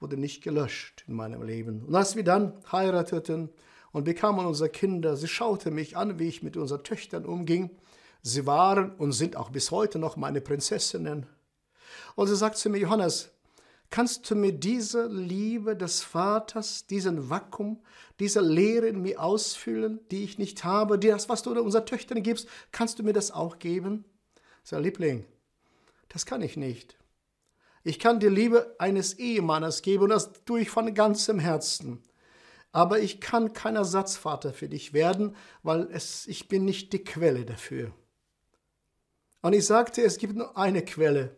wurde 0.00 0.16
nicht 0.16 0.42
gelöscht 0.42 1.04
in 1.06 1.14
meinem 1.14 1.42
Leben. 1.42 1.84
Und 1.84 1.94
als 1.94 2.16
wir 2.16 2.24
dann 2.24 2.52
heirateten, 2.70 3.50
und 3.92 4.04
bekamen 4.04 4.46
unsere 4.46 4.68
Kinder. 4.68 5.16
Sie 5.16 5.28
schaute 5.28 5.70
mich 5.70 5.96
an, 5.96 6.18
wie 6.18 6.28
ich 6.28 6.42
mit 6.42 6.56
unseren 6.56 6.84
Töchtern 6.84 7.24
umging. 7.24 7.70
Sie 8.22 8.46
waren 8.46 8.94
und 8.96 9.12
sind 9.12 9.36
auch 9.36 9.50
bis 9.50 9.70
heute 9.70 9.98
noch 9.98 10.16
meine 10.16 10.40
Prinzessinnen. 10.40 11.26
Und 12.14 12.26
sie 12.26 12.36
sagte 12.36 12.58
zu 12.58 12.70
mir, 12.70 12.78
Johannes, 12.78 13.30
kannst 13.90 14.30
du 14.30 14.34
mir 14.34 14.52
diese 14.52 15.06
Liebe 15.06 15.76
des 15.76 16.02
Vaters, 16.02 16.86
diesen 16.86 17.30
Vakuum, 17.30 17.80
diese 18.20 18.40
Leere 18.40 18.88
in 18.88 19.00
mir 19.00 19.22
ausfüllen, 19.22 20.00
die 20.10 20.24
ich 20.24 20.38
nicht 20.38 20.64
habe, 20.64 20.98
das, 20.98 21.28
was 21.28 21.42
du 21.42 21.58
unseren 21.58 21.86
Töchtern 21.86 22.22
gibst, 22.22 22.48
kannst 22.72 22.98
du 22.98 23.02
mir 23.02 23.14
das 23.14 23.30
auch 23.30 23.58
geben? 23.58 24.04
Sag, 24.62 24.82
Liebling, 24.82 25.24
das 26.08 26.26
kann 26.26 26.42
ich 26.42 26.56
nicht. 26.56 26.97
Ich 27.84 27.98
kann 27.98 28.20
dir 28.20 28.30
Liebe 28.30 28.74
eines 28.78 29.14
Ehemannes 29.14 29.82
geben 29.82 30.04
und 30.04 30.10
das 30.10 30.32
tue 30.44 30.60
ich 30.60 30.70
von 30.70 30.92
ganzem 30.94 31.38
Herzen 31.38 32.02
aber 32.72 33.00
ich 33.00 33.20
kann 33.20 33.52
kein 33.52 33.76
Ersatzvater 33.76 34.52
für 34.52 34.68
dich 34.68 34.92
werden, 34.92 35.34
weil 35.62 35.88
es, 35.90 36.26
ich 36.26 36.48
bin 36.48 36.64
nicht 36.64 36.92
die 36.92 37.02
Quelle 37.02 37.44
dafür. 37.44 37.92
Und 39.40 39.52
ich 39.52 39.66
sagte, 39.66 40.02
es 40.02 40.18
gibt 40.18 40.36
nur 40.36 40.56
eine 40.56 40.84
Quelle, 40.84 41.36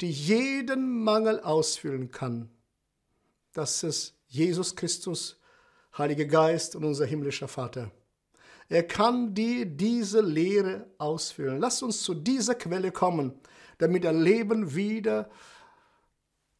die 0.00 0.10
jeden 0.10 1.02
Mangel 1.02 1.40
ausfüllen 1.40 2.10
kann. 2.10 2.50
Das 3.52 3.82
ist 3.82 4.14
Jesus 4.26 4.76
Christus, 4.76 5.40
Heiliger 5.96 6.26
Geist 6.26 6.76
und 6.76 6.84
unser 6.84 7.06
himmlischer 7.06 7.48
Vater. 7.48 7.90
Er 8.68 8.86
kann 8.86 9.34
dir 9.34 9.64
diese 9.64 10.20
Lehre 10.20 10.86
ausfüllen. 10.98 11.58
Lass 11.58 11.82
uns 11.82 12.02
zu 12.02 12.14
dieser 12.14 12.54
Quelle 12.54 12.92
kommen, 12.92 13.40
damit 13.78 14.04
dein 14.04 14.20
Leben 14.20 14.74
wieder 14.74 15.30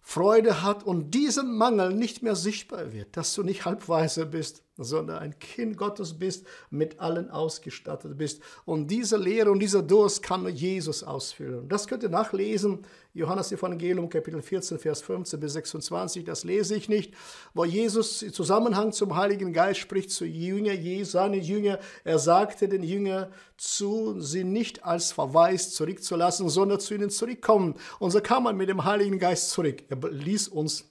Freude 0.01 0.63
hat 0.63 0.85
und 0.85 1.11
diesen 1.11 1.57
Mangel 1.57 1.93
nicht 1.93 2.23
mehr 2.23 2.35
sichtbar 2.35 2.93
wird, 2.93 3.17
dass 3.17 3.35
du 3.35 3.43
nicht 3.43 3.67
halbweise 3.67 4.25
bist, 4.25 4.63
sondern 4.79 5.19
ein 5.19 5.39
Kind 5.39 5.77
Gottes 5.77 6.15
bist, 6.15 6.47
mit 6.71 7.01
allen 7.01 7.31
ausgestattet 7.31 8.17
bist. 8.17 8.41
Und 8.65 8.89
diese 8.91 9.17
Lehre 9.17 9.51
und 9.51 9.59
dieser 9.59 9.83
Durst 9.83 10.23
kann 10.23 10.43
nur 10.43 10.51
Jesus 10.51 11.03
ausfüllen. 11.03 11.69
Das 11.69 11.87
könnt 11.87 12.03
ihr 12.03 12.09
nachlesen, 12.09 12.85
Johannes 13.15 13.51
Evangelium 13.51 14.09
Kapitel 14.09 14.41
14, 14.41 14.79
Vers 14.79 15.03
15 15.03 15.41
bis 15.41 15.55
26, 15.55 16.25
das 16.25 16.45
lese 16.45 16.77
ich 16.77 16.89
nicht, 16.89 17.15
wo 17.53 17.65
Jesus 17.65 18.23
im 18.23 18.33
Zusammenhang 18.33 18.93
zum 18.93 19.17
Heiligen 19.17 19.53
Geist 19.53 19.81
spricht 19.81 20.13
zu 20.13 20.25
Jünger, 20.25 20.75
seine 21.05 21.39
Jünger. 21.39 21.81
Er 22.05 22.21
sagte 22.21 22.69
den 22.69 22.85
Jünger 22.85 23.31
zu, 23.57 24.21
sie 24.21 24.45
nicht 24.45 24.85
als 24.85 25.11
Verweis 25.11 25.75
zurückzulassen, 25.75 26.49
sondern 26.49 26.79
zu 26.79 26.95
ihnen 26.95 27.11
zurückkommen. 27.11 27.75
Und 27.99 28.13
so 28.13 28.21
kam 28.21 28.45
man 28.45 28.57
mit 28.57 28.69
dem 28.69 28.85
Heiligen 28.85 29.19
Geist 29.19 29.51
zurück. 29.51 29.83
Er 29.89 29.97
ließ 29.97 30.49
uns 30.49 30.88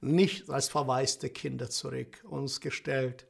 nicht 0.00 0.48
als 0.50 0.68
verwaiste 0.68 1.30
Kinder 1.30 1.70
zurück, 1.70 2.24
uns 2.28 2.60
gestellt. 2.60 3.26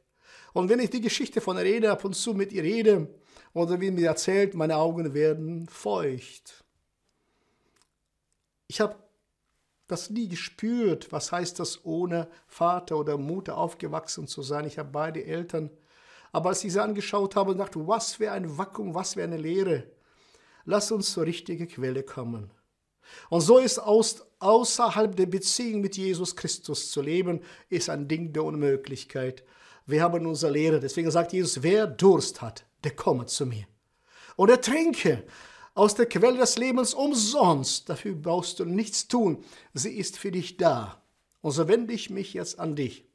Und 0.53 0.69
wenn 0.69 0.79
ich 0.79 0.89
die 0.89 1.01
Geschichte 1.01 1.41
von 1.41 1.57
Rede 1.57 1.91
ab 1.91 2.05
und 2.05 2.15
zu 2.15 2.33
mit 2.33 2.51
ihr 2.51 2.63
rede 2.63 3.13
oder 3.53 3.79
wie 3.81 3.91
mir 3.91 4.07
erzählt, 4.07 4.53
meine 4.53 4.77
Augen 4.77 5.13
werden 5.13 5.67
feucht. 5.67 6.63
Ich 8.67 8.79
habe 8.81 8.95
das 9.87 10.09
nie 10.09 10.29
gespürt, 10.29 11.11
was 11.11 11.31
heißt 11.31 11.59
das, 11.59 11.83
ohne 11.83 12.29
Vater 12.47 12.97
oder 12.97 13.17
Mutter 13.17 13.57
aufgewachsen 13.57 14.27
zu 14.27 14.41
sein. 14.41 14.65
Ich 14.65 14.77
habe 14.77 14.89
beide 14.89 15.25
Eltern. 15.25 15.69
Aber 16.31 16.49
als 16.49 16.63
ich 16.63 16.71
sie 16.71 16.81
angeschaut 16.81 17.35
habe, 17.35 17.55
dachte 17.55 17.85
was 17.87 18.15
für 18.15 18.31
ein 18.31 18.57
Vakuum, 18.57 18.93
was 18.93 19.15
für 19.15 19.23
eine 19.23 19.37
Leere. 19.37 19.83
Lass 20.63 20.91
uns 20.91 21.11
zur 21.11 21.25
richtigen 21.25 21.67
Quelle 21.67 22.03
kommen. 22.03 22.51
Und 23.29 23.41
so 23.41 23.57
ist 23.57 23.79
aus, 23.79 24.25
außerhalb 24.39 25.15
der 25.15 25.25
Beziehung 25.25 25.81
mit 25.81 25.97
Jesus 25.97 26.35
Christus 26.35 26.91
zu 26.91 27.01
leben, 27.01 27.41
ist 27.69 27.89
ein 27.89 28.07
Ding 28.07 28.33
der 28.33 28.43
Unmöglichkeit. 28.43 29.43
Wir 29.85 30.01
haben 30.01 30.25
unsere 30.25 30.51
Lehre. 30.51 30.79
Deswegen 30.79 31.11
sagt 31.11 31.33
Jesus, 31.33 31.63
wer 31.63 31.87
Durst 31.87 32.41
hat, 32.41 32.65
der 32.83 32.95
komme 32.95 33.25
zu 33.25 33.45
mir. 33.45 33.65
Und 34.35 34.49
er 34.49 34.61
trinke 34.61 35.23
aus 35.73 35.95
der 35.95 36.07
Quelle 36.07 36.37
des 36.37 36.57
Lebens 36.57 36.93
umsonst. 36.93 37.89
Dafür 37.89 38.15
brauchst 38.15 38.59
du 38.59 38.65
nichts 38.65 39.07
tun. 39.07 39.43
Sie 39.73 39.97
ist 39.97 40.17
für 40.17 40.31
dich 40.31 40.57
da. 40.57 41.01
Und 41.41 41.51
so 41.51 41.67
wende 41.67 41.93
ich 41.93 42.09
mich 42.09 42.33
jetzt 42.33 42.59
an 42.59 42.75
dich. 42.75 43.05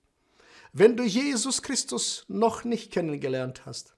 Wenn 0.73 0.97
du 0.97 1.05
Jesus 1.05 1.63
Christus 1.63 2.25
noch 2.29 2.65
nicht 2.65 2.93
kennengelernt 2.93 3.65
hast, 3.65 3.96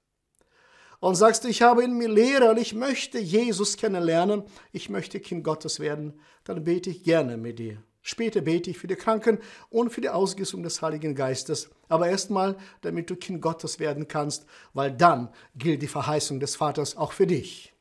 und 1.00 1.14
sagst, 1.14 1.44
ich 1.44 1.62
habe 1.62 1.84
in 1.84 1.96
mir 1.96 2.08
Lehre 2.08 2.50
und 2.50 2.58
ich 2.58 2.74
möchte 2.74 3.18
Jesus 3.18 3.76
kennenlernen, 3.76 4.42
ich 4.72 4.90
möchte 4.90 5.20
Kind 5.20 5.44
Gottes 5.44 5.80
werden, 5.80 6.20
dann 6.44 6.64
bete 6.64 6.90
ich 6.90 7.04
gerne 7.04 7.36
mit 7.36 7.58
dir. 7.58 7.82
Später 8.02 8.40
bete 8.40 8.70
ich 8.70 8.78
für 8.78 8.86
die 8.86 8.96
Kranken 8.96 9.38
und 9.68 9.90
für 9.90 10.00
die 10.00 10.08
Ausgießung 10.08 10.62
des 10.62 10.80
Heiligen 10.80 11.14
Geistes. 11.14 11.68
Aber 11.88 12.08
erstmal, 12.08 12.56
damit 12.80 13.10
du 13.10 13.16
Kind 13.16 13.42
Gottes 13.42 13.80
werden 13.80 14.08
kannst, 14.08 14.46
weil 14.72 14.90
dann 14.90 15.28
gilt 15.54 15.82
die 15.82 15.88
Verheißung 15.88 16.40
des 16.40 16.56
Vaters 16.56 16.96
auch 16.96 17.12
für 17.12 17.26
dich. 17.26 17.74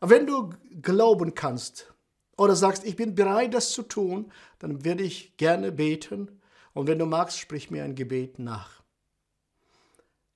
Wenn 0.00 0.26
du 0.26 0.50
glauben 0.82 1.34
kannst 1.34 1.94
oder 2.36 2.56
sagst, 2.56 2.84
ich 2.84 2.96
bin 2.96 3.14
bereit, 3.14 3.54
das 3.54 3.70
zu 3.70 3.82
tun, 3.82 4.32
dann 4.58 4.84
werde 4.84 5.04
ich 5.04 5.36
gerne 5.36 5.72
beten. 5.72 6.40
Und 6.74 6.86
wenn 6.86 6.98
du 6.98 7.06
magst, 7.06 7.38
sprich 7.38 7.70
mir 7.70 7.84
ein 7.84 7.94
Gebet 7.94 8.38
nach. 8.38 8.82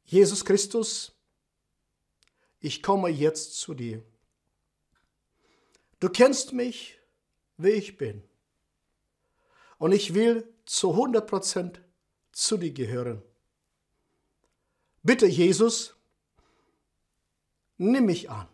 Jesus 0.04 0.44
Christus, 0.44 1.15
ich 2.60 2.82
komme 2.82 3.08
jetzt 3.08 3.58
zu 3.60 3.74
dir. 3.74 4.02
Du 6.00 6.08
kennst 6.08 6.52
mich, 6.52 6.98
wie 7.56 7.70
ich 7.70 7.96
bin. 7.96 8.22
Und 9.78 9.92
ich 9.92 10.14
will 10.14 10.52
zu 10.64 10.92
100% 10.92 11.80
zu 12.32 12.56
dir 12.56 12.72
gehören. 12.72 13.22
Bitte, 15.02 15.26
Jesus, 15.26 15.94
nimm 17.78 18.06
mich 18.06 18.28
an. 18.30 18.48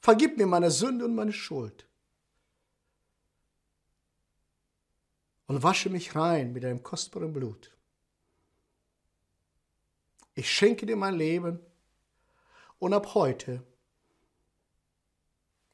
Vergib 0.00 0.36
mir 0.36 0.46
meine 0.46 0.70
Sünde 0.70 1.04
und 1.04 1.14
meine 1.14 1.32
Schuld. 1.32 1.86
Und 5.46 5.62
wasche 5.62 5.88
mich 5.88 6.14
rein 6.14 6.52
mit 6.52 6.64
deinem 6.64 6.82
kostbaren 6.82 7.32
Blut. 7.32 7.77
Ich 10.38 10.52
schenke 10.52 10.86
dir 10.86 10.94
mein 10.94 11.16
Leben 11.16 11.58
und 12.78 12.94
ab 12.94 13.12
heute, 13.14 13.60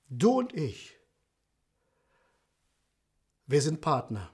du 0.09 0.39
und 0.39 0.55
ich, 0.55 0.99
wir 3.45 3.61
sind 3.61 3.83
Partner. 3.83 4.33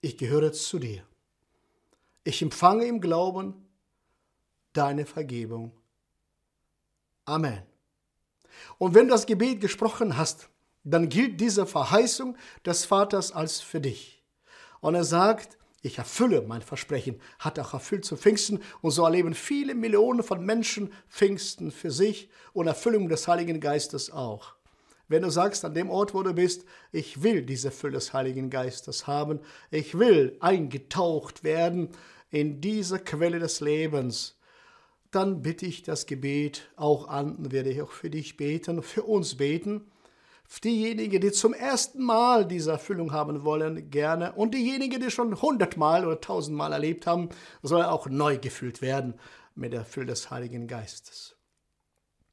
Ich 0.00 0.16
gehöre 0.18 0.52
zu 0.52 0.78
dir. 0.78 1.04
Ich 2.22 2.42
empfange 2.42 2.84
im 2.84 3.00
Glauben 3.00 3.68
deine 4.72 5.04
Vergebung. 5.04 5.72
Amen. 7.24 7.64
Und 8.78 8.94
wenn 8.94 9.08
du 9.08 9.14
das 9.14 9.26
Gebet 9.26 9.60
gesprochen 9.60 10.16
hast, 10.16 10.48
dann 10.84 11.08
gilt 11.08 11.40
diese 11.40 11.66
Verheißung 11.66 12.36
des 12.64 12.84
Vaters 12.84 13.32
als 13.32 13.60
für 13.60 13.80
dich. 13.80 14.22
Und 14.80 14.94
er 14.94 15.02
sagt, 15.02 15.58
ich 15.84 15.98
erfülle 15.98 16.40
mein 16.40 16.62
Versprechen, 16.62 17.20
hat 17.38 17.58
auch 17.58 17.74
erfüllt 17.74 18.06
zu 18.06 18.16
Pfingsten. 18.16 18.60
Und 18.80 18.92
so 18.92 19.04
erleben 19.04 19.34
viele 19.34 19.74
Millionen 19.74 20.22
von 20.22 20.42
Menschen 20.42 20.90
Pfingsten 21.10 21.70
für 21.70 21.90
sich 21.90 22.30
und 22.54 22.66
Erfüllung 22.66 23.10
des 23.10 23.28
Heiligen 23.28 23.60
Geistes 23.60 24.10
auch. 24.10 24.54
Wenn 25.08 25.20
du 25.20 25.30
sagst, 25.30 25.62
an 25.62 25.74
dem 25.74 25.90
Ort, 25.90 26.14
wo 26.14 26.22
du 26.22 26.32
bist, 26.32 26.64
ich 26.90 27.22
will 27.22 27.42
diese 27.42 27.70
Fülle 27.70 27.92
des 27.94 28.14
Heiligen 28.14 28.48
Geistes 28.48 29.06
haben, 29.06 29.40
ich 29.70 29.98
will 29.98 30.38
eingetaucht 30.40 31.44
werden 31.44 31.90
in 32.30 32.62
diese 32.62 32.98
Quelle 32.98 33.38
des 33.38 33.60
Lebens, 33.60 34.38
dann 35.10 35.42
bitte 35.42 35.66
ich 35.66 35.82
das 35.82 36.06
Gebet 36.06 36.70
auch 36.76 37.08
an, 37.08 37.52
werde 37.52 37.68
ich 37.68 37.82
auch 37.82 37.92
für 37.92 38.08
dich 38.08 38.38
beten, 38.38 38.82
für 38.82 39.02
uns 39.02 39.34
beten 39.36 39.82
diejenigen, 40.62 41.20
die 41.20 41.32
zum 41.32 41.54
ersten 41.54 42.02
Mal 42.02 42.46
diese 42.46 42.72
Erfüllung 42.72 43.12
haben 43.12 43.44
wollen, 43.44 43.90
gerne. 43.90 44.32
Und 44.32 44.54
diejenigen, 44.54 45.00
die 45.00 45.10
schon 45.10 45.40
hundertmal 45.40 46.06
oder 46.06 46.20
tausendmal 46.20 46.72
erlebt 46.72 47.06
haben, 47.06 47.28
sollen 47.62 47.86
auch 47.86 48.08
neu 48.08 48.38
gefüllt 48.38 48.82
werden 48.82 49.14
mit 49.54 49.72
der 49.72 49.84
Fülle 49.84 50.06
des 50.06 50.30
Heiligen 50.30 50.66
Geistes. 50.66 51.36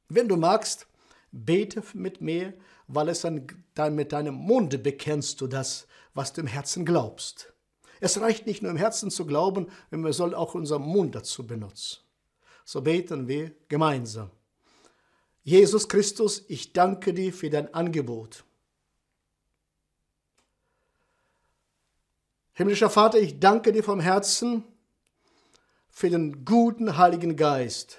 Wenn 0.08 0.28
du 0.28 0.36
magst, 0.36 0.86
bete 1.30 1.82
mit 1.94 2.20
mir, 2.20 2.54
weil 2.86 3.08
es 3.08 3.24
an, 3.24 3.46
dann 3.74 3.94
mit 3.94 4.12
deinem 4.12 4.34
Munde 4.34 4.78
bekennst 4.78 5.40
du 5.40 5.46
das, 5.46 5.86
was 6.14 6.32
du 6.32 6.42
im 6.42 6.46
Herzen 6.46 6.84
glaubst. 6.84 7.54
Es 8.00 8.20
reicht 8.20 8.46
nicht 8.46 8.62
nur 8.62 8.70
im 8.70 8.76
Herzen 8.76 9.10
zu 9.10 9.26
glauben, 9.26 9.68
wir 9.90 10.12
sollen 10.12 10.34
auch 10.34 10.54
unseren 10.54 10.82
Mund 10.82 11.14
dazu 11.14 11.46
benutzen. 11.46 12.00
So 12.64 12.82
beten 12.82 13.28
wir 13.28 13.52
gemeinsam. 13.68 14.30
Jesus 15.44 15.88
Christus, 15.88 16.44
ich 16.48 16.72
danke 16.72 17.12
dir 17.12 17.32
für 17.32 17.50
dein 17.50 17.72
Angebot. 17.74 18.44
Himmlischer 22.52 22.90
Vater, 22.90 23.18
ich 23.18 23.40
danke 23.40 23.72
dir 23.72 23.82
vom 23.82 23.98
Herzen 23.98 24.62
für 25.88 26.10
den 26.10 26.44
guten 26.44 26.96
Heiligen 26.96 27.36
Geist, 27.36 27.98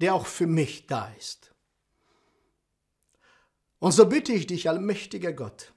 der 0.00 0.14
auch 0.14 0.26
für 0.26 0.46
mich 0.46 0.86
da 0.86 1.12
ist. 1.18 1.52
Und 3.78 3.92
so 3.92 4.06
bitte 4.06 4.32
ich 4.32 4.46
dich, 4.46 4.68
allmächtiger 4.68 5.32
Gott, 5.32 5.74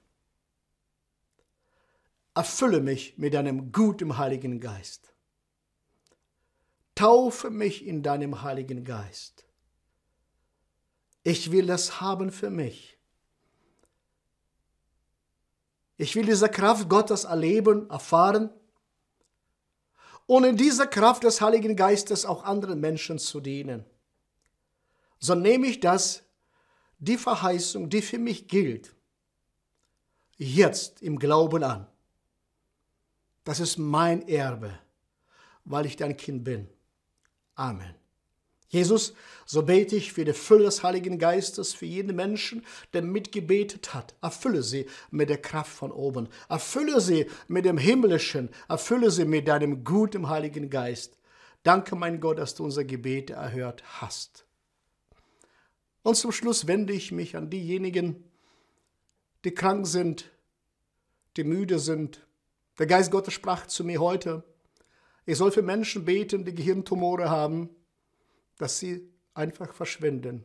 erfülle 2.34 2.80
mich 2.80 3.18
mit 3.18 3.34
deinem 3.34 3.70
guten 3.70 4.16
Heiligen 4.16 4.60
Geist. 4.60 5.12
Taufe 6.94 7.50
mich 7.50 7.84
in 7.84 8.02
deinem 8.02 8.42
Heiligen 8.42 8.84
Geist. 8.84 9.47
Ich 11.28 11.52
will 11.52 11.66
das 11.66 12.00
haben 12.00 12.32
für 12.32 12.48
mich. 12.48 12.96
Ich 15.98 16.16
will 16.16 16.24
diese 16.24 16.48
Kraft 16.48 16.88
Gottes 16.88 17.24
erleben, 17.24 17.90
erfahren 17.90 18.48
und 20.24 20.44
in 20.44 20.56
dieser 20.56 20.86
Kraft 20.86 21.24
des 21.24 21.42
Heiligen 21.42 21.76
Geistes 21.76 22.24
auch 22.24 22.44
anderen 22.44 22.80
Menschen 22.80 23.18
zu 23.18 23.40
dienen. 23.40 23.84
So 25.18 25.34
nehme 25.34 25.66
ich 25.66 25.80
das 25.80 26.22
die 26.98 27.18
Verheißung, 27.18 27.90
die 27.90 28.00
für 28.00 28.18
mich 28.18 28.48
gilt, 28.48 28.96
jetzt 30.38 31.02
im 31.02 31.18
Glauben 31.18 31.62
an. 31.62 31.86
Das 33.44 33.60
ist 33.60 33.76
mein 33.76 34.26
Erbe, 34.26 34.78
weil 35.66 35.84
ich 35.84 35.96
dein 35.96 36.16
Kind 36.16 36.42
bin. 36.42 36.70
Amen. 37.54 37.94
Jesus, 38.68 39.14
so 39.46 39.62
bete 39.62 39.96
ich 39.96 40.12
für 40.12 40.26
die 40.26 40.34
Fülle 40.34 40.64
des 40.64 40.82
Heiligen 40.82 41.18
Geistes 41.18 41.72
für 41.72 41.86
jeden 41.86 42.14
Menschen, 42.14 42.64
der 42.92 43.00
mitgebetet 43.00 43.94
hat. 43.94 44.14
Erfülle 44.20 44.62
sie 44.62 44.86
mit 45.10 45.30
der 45.30 45.40
Kraft 45.40 45.72
von 45.72 45.90
oben. 45.90 46.28
Erfülle 46.50 47.00
sie 47.00 47.26
mit 47.48 47.64
dem 47.64 47.78
Himmlischen. 47.78 48.50
Erfülle 48.68 49.10
sie 49.10 49.24
mit 49.24 49.48
deinem 49.48 49.84
guten 49.84 50.28
Heiligen 50.28 50.68
Geist. 50.68 51.18
Danke, 51.62 51.96
mein 51.96 52.20
Gott, 52.20 52.38
dass 52.38 52.54
du 52.54 52.64
unser 52.64 52.84
Gebet 52.84 53.30
erhört 53.30 53.82
hast. 54.00 54.44
Und 56.02 56.16
zum 56.16 56.30
Schluss 56.32 56.66
wende 56.66 56.92
ich 56.92 57.10
mich 57.10 57.36
an 57.36 57.50
diejenigen, 57.50 58.24
die 59.44 59.54
krank 59.54 59.86
sind, 59.86 60.30
die 61.36 61.44
müde 61.44 61.78
sind. 61.78 62.26
Der 62.78 62.86
Geist 62.86 63.10
Gottes 63.10 63.34
sprach 63.34 63.66
zu 63.66 63.82
mir 63.82 64.00
heute, 64.00 64.44
ich 65.26 65.36
soll 65.36 65.52
für 65.52 65.62
Menschen 65.62 66.04
beten, 66.04 66.44
die 66.44 66.54
Gehirntumore 66.54 67.28
haben, 67.28 67.70
dass 68.58 68.78
sie 68.78 69.08
einfach 69.34 69.72
verschwinden. 69.72 70.44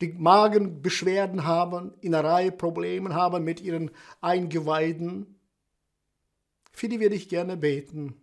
Die 0.00 0.12
Magenbeschwerden 0.12 1.44
haben, 1.44 1.92
Innerei, 2.00 2.50
Probleme 2.50 3.14
haben 3.14 3.44
mit 3.44 3.60
ihren 3.60 3.90
Eingeweiden. 4.20 5.38
Für 6.72 6.88
die 6.88 7.00
werde 7.00 7.16
ich 7.16 7.28
gerne 7.28 7.56
beten. 7.56 8.14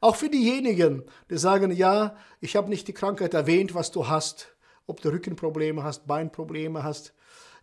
Auch 0.00 0.16
für 0.16 0.30
diejenigen, 0.30 1.02
die 1.30 1.36
sagen, 1.36 1.70
ja, 1.70 2.16
ich 2.40 2.56
habe 2.56 2.70
nicht 2.70 2.88
die 2.88 2.94
Krankheit 2.94 3.34
erwähnt, 3.34 3.74
was 3.74 3.90
du 3.90 4.08
hast 4.08 4.52
ob 4.86 5.00
du 5.00 5.10
Rückenprobleme 5.10 5.82
hast, 5.82 6.06
Beinprobleme 6.06 6.82
hast. 6.82 7.14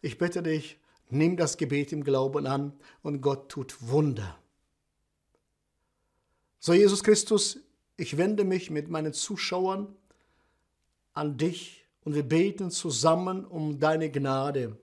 Ich 0.01 0.17
bitte 0.17 0.41
dich, 0.41 0.79
nimm 1.09 1.37
das 1.37 1.57
Gebet 1.57 1.91
im 1.91 2.03
Glauben 2.03 2.47
an 2.47 2.73
und 3.01 3.21
Gott 3.21 3.49
tut 3.49 3.75
Wunder. 3.81 4.37
So, 6.59 6.73
Jesus 6.73 7.03
Christus, 7.03 7.59
ich 7.97 8.17
wende 8.17 8.43
mich 8.43 8.69
mit 8.69 8.89
meinen 8.89 9.13
Zuschauern 9.13 9.95
an 11.19 11.37
dich 11.37 11.85
und 12.05 12.15
wir 12.15 12.23
beten 12.23 12.71
zusammen 12.71 13.45
um 13.45 13.79
deine 13.79 14.09
Gnade. 14.09 14.77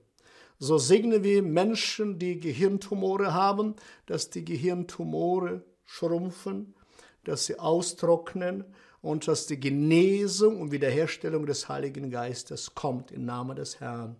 So 0.59 0.77
segnen 0.77 1.23
wir 1.23 1.43
Menschen, 1.43 2.19
die 2.19 2.39
Gehirntumore 2.39 3.33
haben, 3.33 3.75
dass 4.05 4.29
die 4.29 4.45
Gehirntumore 4.45 5.63
schrumpfen, 5.83 6.75
dass 7.23 7.45
sie 7.45 7.59
austrocknen 7.59 8.63
und 9.01 9.27
dass 9.27 9.47
die 9.47 9.59
Genesung 9.59 10.61
und 10.61 10.71
Wiederherstellung 10.71 11.45
des 11.45 11.69
Heiligen 11.69 12.09
Geistes 12.09 12.73
kommt 12.73 13.11
im 13.11 13.25
Namen 13.25 13.55
des 13.55 13.79
Herrn. 13.79 14.15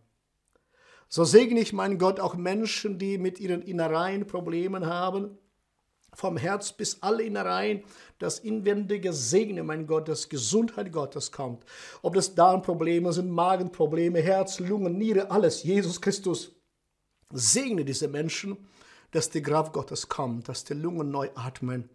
So 1.09 1.23
segne 1.23 1.59
ich, 1.59 1.71
mein 1.71 1.97
Gott, 1.97 2.19
auch 2.19 2.35
Menschen, 2.35 2.99
die 2.99 3.17
mit 3.17 3.39
ihren 3.39 3.61
Innereien 3.61 4.27
Problemen 4.27 4.85
haben, 4.85 5.37
vom 6.17 6.35
Herz 6.37 6.73
bis 6.73 7.01
alle 7.01 7.23
Innereien, 7.23 7.83
das 8.19 8.39
inwendige 8.39 9.13
Segne, 9.13 9.63
mein 9.63 9.85
Gott, 9.85 10.07
das 10.07 10.29
Gesundheit 10.29 10.91
Gottes 10.91 11.31
kommt. 11.31 11.63
Ob 12.01 12.15
das 12.15 12.33
Darmprobleme 12.35 13.13
sind, 13.13 13.29
Magenprobleme, 13.29 14.19
Herz, 14.19 14.59
Lungen, 14.59 14.97
Niere, 14.97 15.29
alles. 15.29 15.63
Jesus 15.63 16.01
Christus 16.01 16.51
segne 17.31 17.85
diese 17.85 18.07
Menschen, 18.07 18.57
dass 19.11 19.29
die 19.29 19.41
Kraft 19.41 19.73
Gottes 19.73 20.09
kommt, 20.09 20.49
dass 20.49 20.63
die 20.63 20.73
Lungen 20.73 21.11
neu 21.11 21.29
atmen 21.35 21.89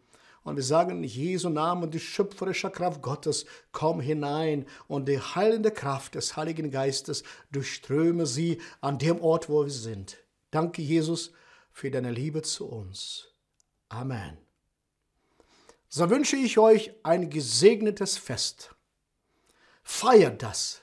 und 0.45 0.57
wir 0.57 0.63
sagen 0.63 0.99
in 0.99 1.05
Jesu 1.05 1.49
Namen, 1.49 1.91
die 1.91 2.01
schöpferische 2.01 2.71
Kraft 2.71 3.01
Gottes, 3.01 3.47
komm 3.71 4.01
hinein 4.01 4.67
und 4.89 5.09
die 5.09 5.21
heilende 5.21 5.71
Kraft 5.71 6.17
des 6.17 6.37
Heiligen 6.37 6.71
Geistes 6.71 7.23
durchströme 7.53 8.27
sie 8.27 8.61
an 8.81 8.99
dem 8.99 9.21
Ort, 9.21 9.49
wo 9.49 9.65
wir 9.65 9.71
sind. 9.71 10.17
Danke, 10.51 10.83
Jesus, 10.83 11.33
für 11.71 11.91
deine 11.91 12.11
Liebe 12.11 12.43
zu 12.43 12.67
uns. 12.67 13.32
Amen. 13.93 14.39
So 15.91 16.09
wünsche 16.09 16.37
ich 16.37 16.57
euch 16.57 16.93
ein 17.03 17.29
gesegnetes 17.29 18.17
Fest. 18.17 18.75
Feiert 19.83 20.43
das, 20.43 20.81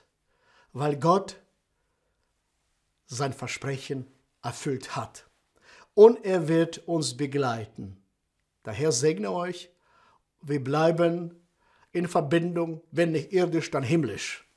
weil 0.74 0.96
Gott 0.96 1.42
sein 3.08 3.34
Versprechen 3.34 4.06
erfüllt 4.44 4.96
hat. 4.96 5.28
Und 5.96 6.24
er 6.24 6.48
wird 6.48 6.88
uns 6.88 7.18
begleiten. 7.18 8.00
Daher 8.62 8.92
segne 8.92 9.32
euch. 9.32 9.72
Wir 10.42 10.64
bleiben 10.64 11.36
in 11.92 12.08
Verbindung, 12.08 12.84
wenn 12.92 13.14
nicht 13.14 13.34
irdisch, 13.34 13.72
dann 13.72 13.84
himmlisch. 13.84 14.48